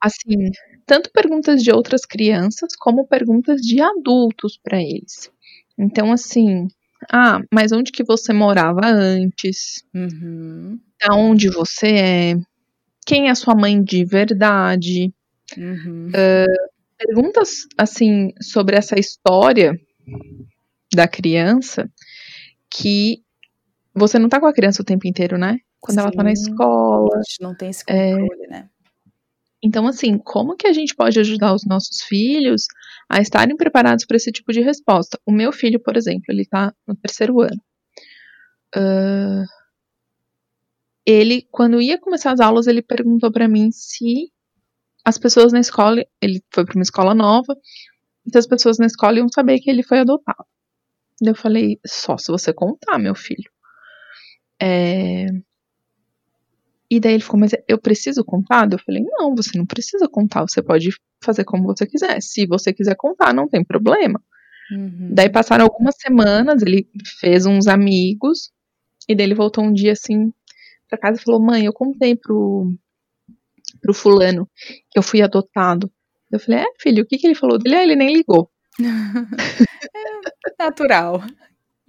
Assim, 0.00 0.50
tanto 0.86 1.10
perguntas 1.12 1.62
de 1.62 1.72
outras 1.72 2.04
crianças 2.06 2.74
como 2.78 3.06
perguntas 3.06 3.60
de 3.60 3.80
adultos 3.80 4.58
para 4.62 4.80
eles. 4.80 5.30
Então, 5.78 6.12
assim, 6.12 6.68
ah, 7.12 7.40
mas 7.52 7.72
onde 7.72 7.92
que 7.92 8.04
você 8.04 8.32
morava 8.32 8.82
antes? 8.86 9.84
Uhum. 9.94 10.78
Da 11.00 11.14
onde 11.16 11.48
você 11.50 11.88
é? 11.88 12.36
Quem 13.06 13.28
é 13.30 13.34
sua 13.34 13.54
mãe 13.54 13.82
de 13.82 14.04
verdade? 14.04 15.12
Uhum. 15.58 16.10
Perguntas, 16.98 17.66
assim, 17.78 18.32
sobre 18.40 18.76
essa 18.76 18.98
história 18.98 19.78
da 20.94 21.08
criança 21.08 21.90
que 22.70 23.21
você 23.94 24.18
não 24.18 24.28
tá 24.28 24.40
com 24.40 24.46
a 24.46 24.52
criança 24.52 24.82
o 24.82 24.84
tempo 24.84 25.06
inteiro, 25.06 25.38
né? 25.38 25.58
Quando 25.80 25.98
ela 25.98 26.12
tá 26.12 26.22
na 26.22 26.34
Sim. 26.34 26.42
escola. 26.50 27.16
A 27.16 27.22
gente 27.22 27.40
não 27.40 27.54
tem 27.56 27.70
esse 27.70 27.84
É. 27.88 28.12
controle, 28.12 28.46
né? 28.48 28.68
Então, 29.64 29.86
assim, 29.86 30.18
como 30.18 30.56
que 30.56 30.66
a 30.66 30.72
gente 30.72 30.94
pode 30.94 31.20
ajudar 31.20 31.54
os 31.54 31.64
nossos 31.64 32.02
filhos 32.02 32.66
a 33.08 33.20
estarem 33.20 33.56
preparados 33.56 34.04
para 34.04 34.16
esse 34.16 34.32
tipo 34.32 34.52
de 34.52 34.60
resposta? 34.60 35.18
O 35.24 35.30
meu 35.30 35.52
filho, 35.52 35.80
por 35.80 35.96
exemplo, 35.96 36.24
ele 36.30 36.44
tá 36.44 36.74
no 36.86 36.96
terceiro 36.96 37.40
ano. 37.40 37.60
Ah, 38.74 39.44
ele, 41.06 41.46
quando 41.50 41.80
ia 41.80 41.98
começar 41.98 42.32
as 42.32 42.40
aulas, 42.40 42.66
ele 42.66 42.82
perguntou 42.82 43.30
para 43.30 43.48
mim 43.48 43.70
se 43.70 44.32
as 45.04 45.18
pessoas 45.18 45.52
na 45.52 45.60
escola, 45.60 46.04
ele 46.20 46.42
foi 46.52 46.64
para 46.64 46.76
uma 46.76 46.82
escola 46.82 47.14
nova, 47.14 47.56
se 48.30 48.38
as 48.38 48.46
pessoas 48.46 48.78
na 48.78 48.86
escola 48.86 49.18
iam 49.18 49.28
saber 49.28 49.58
que 49.58 49.68
ele 49.70 49.82
foi 49.82 49.98
adotado. 49.98 50.44
Eu 51.20 51.34
falei, 51.34 51.78
só 51.86 52.16
se 52.16 52.32
você 52.32 52.52
contar, 52.52 52.98
meu 52.98 53.14
filho. 53.14 53.50
É, 54.64 55.26
e 56.92 57.00
daí 57.00 57.14
ele 57.14 57.22
ficou, 57.22 57.40
mas 57.40 57.52
eu 57.66 57.78
preciso 57.78 58.22
contar? 58.22 58.70
Eu 58.70 58.78
falei, 58.78 59.02
não, 59.02 59.34
você 59.34 59.56
não 59.56 59.64
precisa 59.64 60.06
contar, 60.06 60.42
você 60.42 60.62
pode 60.62 60.90
fazer 61.24 61.42
como 61.42 61.64
você 61.64 61.86
quiser. 61.86 62.20
Se 62.20 62.46
você 62.46 62.70
quiser 62.70 62.94
contar, 62.96 63.32
não 63.32 63.48
tem 63.48 63.64
problema. 63.64 64.22
Uhum. 64.70 65.08
Daí 65.10 65.30
passaram 65.30 65.64
algumas 65.64 65.96
semanas, 65.96 66.60
ele 66.60 66.86
fez 67.18 67.46
uns 67.46 67.66
amigos, 67.66 68.52
e 69.08 69.14
daí 69.14 69.24
ele 69.24 69.34
voltou 69.34 69.64
um 69.64 69.72
dia 69.72 69.92
assim 69.92 70.30
pra 70.86 70.98
casa 70.98 71.18
e 71.18 71.24
falou: 71.24 71.40
Mãe, 71.40 71.64
eu 71.64 71.72
contei 71.72 72.14
pro, 72.14 72.70
pro 73.80 73.94
fulano 73.94 74.46
que 74.90 74.98
eu 74.98 75.02
fui 75.02 75.22
adotado. 75.22 75.90
Eu 76.30 76.38
falei: 76.38 76.60
É, 76.60 76.66
filho, 76.78 77.04
o 77.04 77.06
que, 77.06 77.16
que 77.16 77.26
ele 77.26 77.34
falou 77.34 77.58
dele? 77.58 77.76
Ah, 77.76 77.82
ele 77.84 77.96
nem 77.96 78.12
ligou. 78.12 78.50
Natural. 80.58 81.22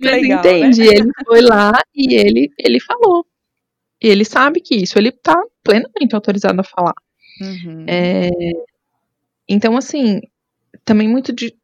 Mas 0.03 0.21
legal, 0.21 0.39
entende? 0.39 0.79
né? 0.79 0.87
Ele 0.87 1.11
foi 1.25 1.41
lá 1.41 1.71
e 1.95 2.15
ele, 2.15 2.51
ele 2.57 2.79
falou. 2.79 3.25
E 4.01 4.07
ele 4.07 4.25
sabe 4.25 4.59
que 4.59 4.75
isso 4.75 4.97
ele 4.97 5.11
tá 5.11 5.41
plenamente 5.63 6.13
autorizado 6.13 6.59
a 6.59 6.63
falar. 6.63 6.95
Uhum. 7.41 7.85
É, 7.87 8.29
então, 9.47 9.77
assim, 9.77 10.21
também 10.83 11.07
muito 11.07 11.33
de, 11.33 11.55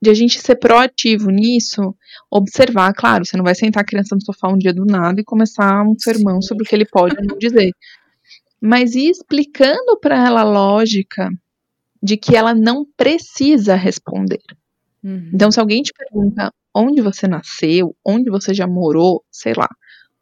de 0.00 0.10
a 0.10 0.14
gente 0.14 0.40
ser 0.40 0.56
proativo 0.56 1.30
nisso, 1.30 1.94
observar, 2.30 2.92
claro, 2.94 3.24
você 3.24 3.36
não 3.36 3.44
vai 3.44 3.54
sentar 3.54 3.82
a 3.82 3.86
criança 3.86 4.14
no 4.14 4.24
sofá 4.24 4.48
um 4.48 4.58
dia 4.58 4.72
do 4.72 4.84
nada 4.84 5.20
e 5.20 5.24
começar 5.24 5.82
um 5.82 5.98
sermão 5.98 6.40
Sim. 6.40 6.48
sobre 6.48 6.64
o 6.64 6.66
que 6.66 6.74
ele 6.74 6.86
pode 6.86 7.16
ou 7.16 7.24
não 7.24 7.38
dizer. 7.38 7.72
Mas 8.60 8.94
ir 8.94 9.10
explicando 9.10 9.98
para 10.00 10.26
ela 10.26 10.40
a 10.40 10.44
lógica 10.44 11.28
de 12.02 12.16
que 12.16 12.36
ela 12.36 12.54
não 12.54 12.86
precisa 12.96 13.74
responder. 13.74 14.40
Uhum. 15.04 15.30
Então, 15.34 15.50
se 15.50 15.60
alguém 15.60 15.82
te 15.82 15.92
pergunta 15.92 16.50
onde 16.74 17.02
você 17.02 17.28
nasceu, 17.28 17.94
onde 18.04 18.30
você 18.30 18.54
já 18.54 18.66
morou, 18.66 19.22
sei 19.30 19.52
lá, 19.54 19.68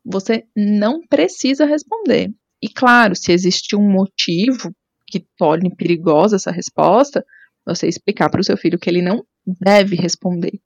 você 0.04 0.44
não 0.56 1.00
precisa 1.06 1.64
responder. 1.64 2.30
E 2.60 2.68
claro, 2.68 3.14
se 3.14 3.32
existe 3.32 3.76
um 3.76 3.88
motivo 3.88 4.74
que 5.06 5.24
torne 5.38 5.74
perigosa 5.74 6.36
essa 6.36 6.50
resposta, 6.50 7.24
você 7.64 7.86
explicar 7.86 8.28
para 8.28 8.40
o 8.40 8.44
seu 8.44 8.56
filho 8.56 8.78
que 8.78 8.90
ele 8.90 9.02
não 9.02 9.24
deve 9.46 9.94
responder. 9.94 10.60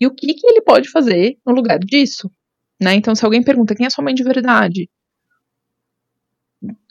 E 0.00 0.06
o 0.06 0.14
que, 0.14 0.34
que 0.34 0.46
ele 0.46 0.62
pode 0.62 0.90
fazer 0.90 1.36
no 1.46 1.52
lugar 1.54 1.78
disso. 1.78 2.30
Né? 2.80 2.94
Então, 2.94 3.14
se 3.14 3.24
alguém 3.24 3.42
pergunta 3.42 3.74
quem 3.74 3.86
é 3.86 3.90
sua 3.90 4.02
mãe 4.02 4.14
de 4.14 4.24
verdade, 4.24 4.88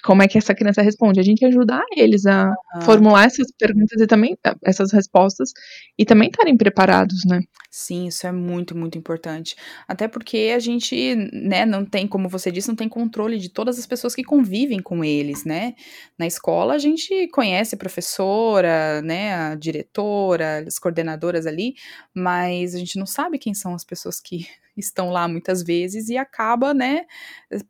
como 0.04 0.22
é 0.24 0.28
que 0.28 0.38
essa 0.38 0.56
criança 0.56 0.82
responde. 0.82 1.20
A 1.20 1.24
gente 1.24 1.46
ajudar 1.46 1.84
eles 1.96 2.26
a 2.26 2.50
uhum. 2.76 2.82
formular 2.82 3.26
essas 3.26 3.48
perguntas 3.58 4.00
e 4.02 4.08
também 4.08 4.38
essas 4.64 4.92
respostas 4.92 5.52
e 5.98 6.06
também 6.06 6.30
estarem 6.30 6.58
preparados, 6.58 7.24
né? 7.26 7.42
Sim, 7.70 8.08
isso 8.08 8.28
é 8.28 8.32
muito, 8.32 8.76
muito 8.76 8.98
importante. 8.98 9.56
Até 9.88 10.08
porque 10.08 10.52
a 10.56 10.60
gente, 10.60 11.16
né, 11.32 11.66
não 11.66 11.86
tem, 11.86 12.08
como 12.08 12.28
você 12.28 12.52
disse, 12.52 12.68
não 12.68 12.76
tem 12.76 12.90
controle 12.90 13.38
de 13.38 13.50
todas 13.50 13.80
as 13.80 13.86
pessoas 13.86 14.14
que 14.14 14.24
convivem 14.24 14.82
com 14.82 15.04
eles, 15.04 15.46
né? 15.46 15.74
Na 16.18 16.28
escola 16.28 16.74
a 16.74 16.78
gente 16.78 17.28
conhece 17.30 17.76
a 17.76 17.78
professora, 17.78 19.02
né, 19.02 19.34
a 19.34 19.56
diretora, 19.56 20.66
as 20.68 20.78
coordenadoras 20.78 21.46
ali, 21.46 21.76
mas 22.14 22.76
a 22.76 22.78
gente 22.78 23.00
não 23.00 23.06
sabe 23.06 23.40
quem 23.40 23.54
são 23.54 23.74
as 23.74 23.86
pessoas 23.86 24.20
que 24.20 24.46
estão 24.78 25.10
lá 25.10 25.28
muitas 25.28 25.64
vezes 25.64 26.10
e 26.10 26.18
acaba, 26.18 26.74
né, 26.74 27.06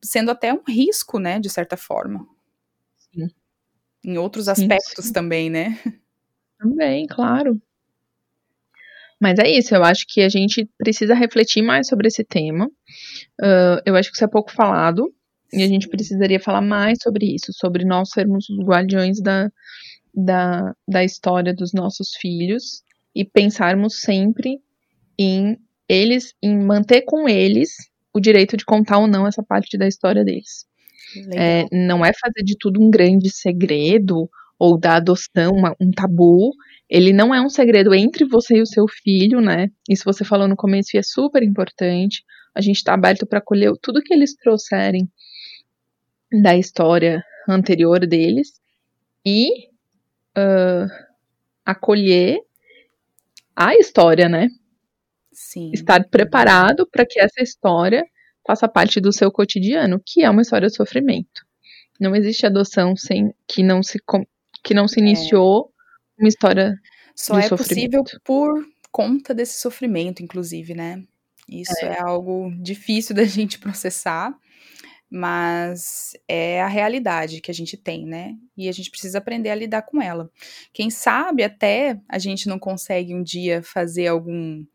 sendo 0.04 0.32
até 0.32 0.54
um 0.54 0.64
risco, 0.68 1.20
né, 1.20 1.40
de 1.40 1.50
certa 1.50 1.76
forma. 1.76 2.28
Sim. 3.14 3.30
Em 4.04 4.18
outros 4.18 4.48
aspectos 4.48 5.12
também, 5.12 5.50
né? 5.50 5.80
Também, 6.60 7.08
claro. 7.08 7.62
Mas 9.20 9.38
é 9.38 9.50
isso, 9.50 9.76
eu 9.76 9.84
acho 9.84 10.06
que 10.08 10.22
a 10.22 10.30
gente 10.30 10.68
precisa 10.78 11.14
refletir 11.14 11.62
mais 11.62 11.88
sobre 11.88 12.08
esse 12.08 12.24
tema. 12.24 12.66
Uh, 13.40 13.82
eu 13.86 13.96
acho 13.96 14.10
que 14.10 14.16
isso 14.16 14.24
é 14.24 14.28
pouco 14.28 14.52
falado. 14.52 15.14
E 15.54 15.64
a 15.64 15.68
gente 15.68 15.90
precisaria 15.90 16.40
falar 16.40 16.62
mais 16.62 16.98
sobre 17.04 17.36
isso, 17.36 17.52
sobre 17.52 17.84
nós 17.84 18.10
sermos 18.10 18.50
os 18.50 18.66
guardiões 18.66 19.22
da, 19.22 19.52
da, 20.14 20.74
da 20.88 21.04
história 21.04 21.54
dos 21.54 21.74
nossos 21.74 22.16
filhos 22.20 22.84
e 23.14 23.26
pensarmos 23.26 24.00
sempre 24.00 24.60
em 25.20 25.58
eles, 25.92 26.34
em 26.42 26.58
manter 26.58 27.02
com 27.02 27.28
eles 27.28 27.72
o 28.14 28.20
direito 28.20 28.56
de 28.56 28.64
contar 28.64 28.98
ou 29.00 29.08
não 29.08 29.28
essa 29.28 29.44
parte 29.44 29.78
da 29.78 29.88
história 29.88 30.24
deles. 30.24 30.66
É, 31.34 31.66
não 31.72 32.06
é 32.06 32.12
fazer 32.14 32.42
de 32.44 32.56
tudo 32.58 32.82
um 32.82 32.90
grande 32.90 33.30
segredo 33.30 34.30
ou 34.58 34.80
da 34.80 34.96
adoção 34.96 35.52
uma, 35.52 35.76
um 35.82 35.92
tabu. 35.92 36.54
Ele 36.90 37.12
não 37.12 37.36
é 37.36 37.42
um 37.42 37.50
segredo 37.50 37.94
entre 37.94 38.24
você 38.24 38.58
e 38.58 38.62
o 38.62 38.66
seu 38.66 38.86
filho, 38.88 39.42
né? 39.42 39.68
Isso 39.90 40.06
você 40.06 40.24
falou 40.24 40.48
no 40.48 40.56
começo 40.56 40.96
e 40.96 41.00
é 41.00 41.04
super 41.04 41.44
importante. 41.44 42.24
A 42.56 42.62
gente 42.62 42.78
está 42.78 42.94
aberto 42.94 43.26
para 43.26 43.40
acolher 43.40 43.74
tudo 43.82 44.02
que 44.02 44.14
eles 44.14 44.34
trouxerem 44.36 45.10
da 46.42 46.56
história 46.56 47.22
anterior 47.50 48.00
deles 48.08 48.62
e 49.26 49.50
uh, 50.38 50.88
acolher 51.66 52.40
a 53.54 53.76
história, 53.76 54.30
né? 54.30 54.48
Sim. 55.32 55.72
Estar 55.74 56.08
preparado 56.10 56.88
para 56.90 57.06
que 57.06 57.20
essa 57.20 57.42
história 57.42 58.04
faça 58.46 58.68
parte 58.68 59.00
do 59.00 59.14
seu 59.14 59.32
cotidiano, 59.32 60.02
que 60.06 60.24
é 60.24 60.30
uma 60.30 60.42
história 60.42 60.68
de 60.68 60.76
sofrimento. 60.76 61.46
Não 62.00 62.16
existe 62.16 62.46
adoção 62.46 62.96
sem 62.96 63.34
que 63.48 63.64
não 63.64 63.84
se 63.84 64.00
que 64.64 64.74
não 64.74 64.88
se 64.88 65.00
é. 65.00 65.04
iniciou 65.04 65.72
é. 66.18 66.24
uma 66.24 66.28
história 66.28 66.76
só 67.16 67.40
é 67.40 67.48
possível 67.48 68.04
por 68.24 68.66
conta 68.92 69.34
desse 69.34 69.60
sofrimento, 69.60 70.24
inclusive, 70.24 70.74
né? 70.74 71.04
Isso 71.48 71.74
é. 71.84 71.98
é 71.98 72.02
algo 72.02 72.52
difícil 72.62 73.16
da 73.16 73.24
gente 73.24 73.60
processar, 73.60 74.34
mas 75.10 76.14
é 76.28 76.62
a 76.62 76.68
realidade 76.68 77.42
que 77.42 77.52
a 77.52 77.54
gente 77.54 77.78
tem, 77.78 78.06
né? 78.06 78.36
E 78.58 78.68
a 78.68 78.72
gente 78.72 78.90
precisa 78.90 79.18
aprender 79.18 79.50
a 79.50 79.56
lidar 79.56 79.84
com 79.84 80.02
ela. 80.02 80.30
Quem 80.74 80.90
sabe 80.90 81.44
até 81.44 82.00
a 82.10 82.18
gente 82.18 82.48
não 82.48 82.58
consegue 82.58 83.14
um 83.14 83.22
dia 83.22 83.62
fazer 83.62 84.08
algum 84.08 84.66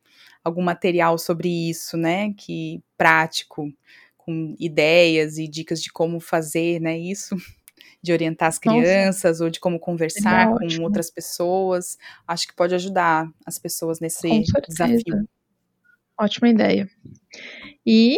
algum 0.46 0.62
material 0.62 1.18
sobre 1.18 1.48
isso, 1.68 1.96
né? 1.96 2.32
Que 2.34 2.80
prático, 2.96 3.68
com 4.16 4.54
ideias 4.60 5.38
e 5.38 5.48
dicas 5.48 5.82
de 5.82 5.90
como 5.90 6.20
fazer, 6.20 6.80
né? 6.80 6.96
Isso, 6.96 7.34
de 8.00 8.12
orientar 8.12 8.48
as 8.48 8.58
crianças 8.58 9.32
Nossa. 9.32 9.44
ou 9.44 9.50
de 9.50 9.58
como 9.58 9.80
conversar 9.80 10.46
com 10.50 10.64
ótimo. 10.64 10.84
outras 10.84 11.10
pessoas. 11.10 11.98
Acho 12.28 12.46
que 12.46 12.54
pode 12.54 12.76
ajudar 12.76 13.28
as 13.44 13.58
pessoas 13.58 13.98
nesse 13.98 14.44
desafio. 14.68 15.28
Ótima 16.16 16.48
ideia. 16.48 16.88
E 17.84 18.16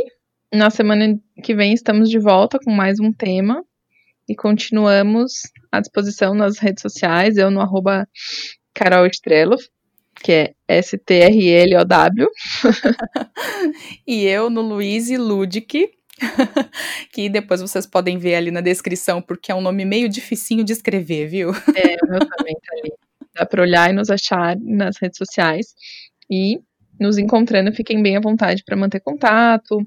na 0.52 0.68
semana 0.68 1.18
que 1.42 1.54
vem 1.54 1.72
estamos 1.72 2.10
de 2.10 2.18
volta 2.18 2.58
com 2.62 2.70
mais 2.70 3.00
um 3.00 3.10
tema 3.10 3.64
e 4.28 4.36
continuamos 4.36 5.44
à 5.72 5.80
disposição 5.80 6.34
nas 6.34 6.58
redes 6.58 6.82
sociais, 6.82 7.38
eu 7.38 7.50
no 7.50 7.60
arroba 7.62 8.06
Carol 8.74 9.06
Estrelo, 9.06 9.56
que 10.22 10.32
é 10.32 10.54
S-T-R-L-O-W. 10.66 12.28
e 14.06 14.24
eu 14.24 14.50
no 14.50 14.60
Luiz 14.60 15.08
Ludic, 15.10 15.90
que 17.12 17.28
depois 17.28 17.60
vocês 17.60 17.86
podem 17.86 18.18
ver 18.18 18.34
ali 18.34 18.50
na 18.50 18.60
descrição, 18.60 19.22
porque 19.22 19.52
é 19.52 19.54
um 19.54 19.60
nome 19.60 19.84
meio 19.84 20.08
dificinho 20.08 20.64
de 20.64 20.72
escrever, 20.72 21.28
viu? 21.28 21.50
É, 21.76 21.96
o 22.04 22.10
meu 22.10 22.20
também 22.20 22.54
tá 22.54 22.74
ali. 22.78 22.92
Dá 23.34 23.46
para 23.46 23.62
olhar 23.62 23.90
e 23.90 23.92
nos 23.92 24.10
achar 24.10 24.56
nas 24.60 24.96
redes 25.00 25.18
sociais. 25.18 25.74
E 26.30 26.60
nos 26.98 27.16
encontrando, 27.18 27.72
fiquem 27.72 28.02
bem 28.02 28.16
à 28.16 28.20
vontade 28.20 28.64
para 28.64 28.76
manter 28.76 29.00
contato, 29.00 29.86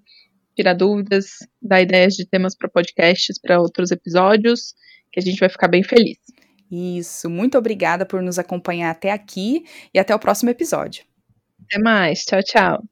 tirar 0.55 0.73
dúvidas, 0.73 1.25
dar 1.61 1.81
ideias 1.81 2.13
de 2.13 2.25
temas 2.25 2.55
para 2.55 2.69
podcasts, 2.69 3.37
para 3.39 3.59
outros 3.59 3.91
episódios, 3.91 4.73
que 5.11 5.19
a 5.19 5.23
gente 5.23 5.39
vai 5.39 5.49
ficar 5.49 5.67
bem 5.67 5.83
feliz. 5.83 6.17
Isso, 6.71 7.29
muito 7.29 7.57
obrigada 7.57 8.05
por 8.05 8.21
nos 8.21 8.39
acompanhar 8.39 8.89
até 8.91 9.11
aqui 9.11 9.65
e 9.93 9.99
até 9.99 10.15
o 10.15 10.19
próximo 10.19 10.49
episódio. 10.49 11.03
Até 11.65 11.79
mais, 11.81 12.19
tchau, 12.25 12.41
tchau. 12.43 12.90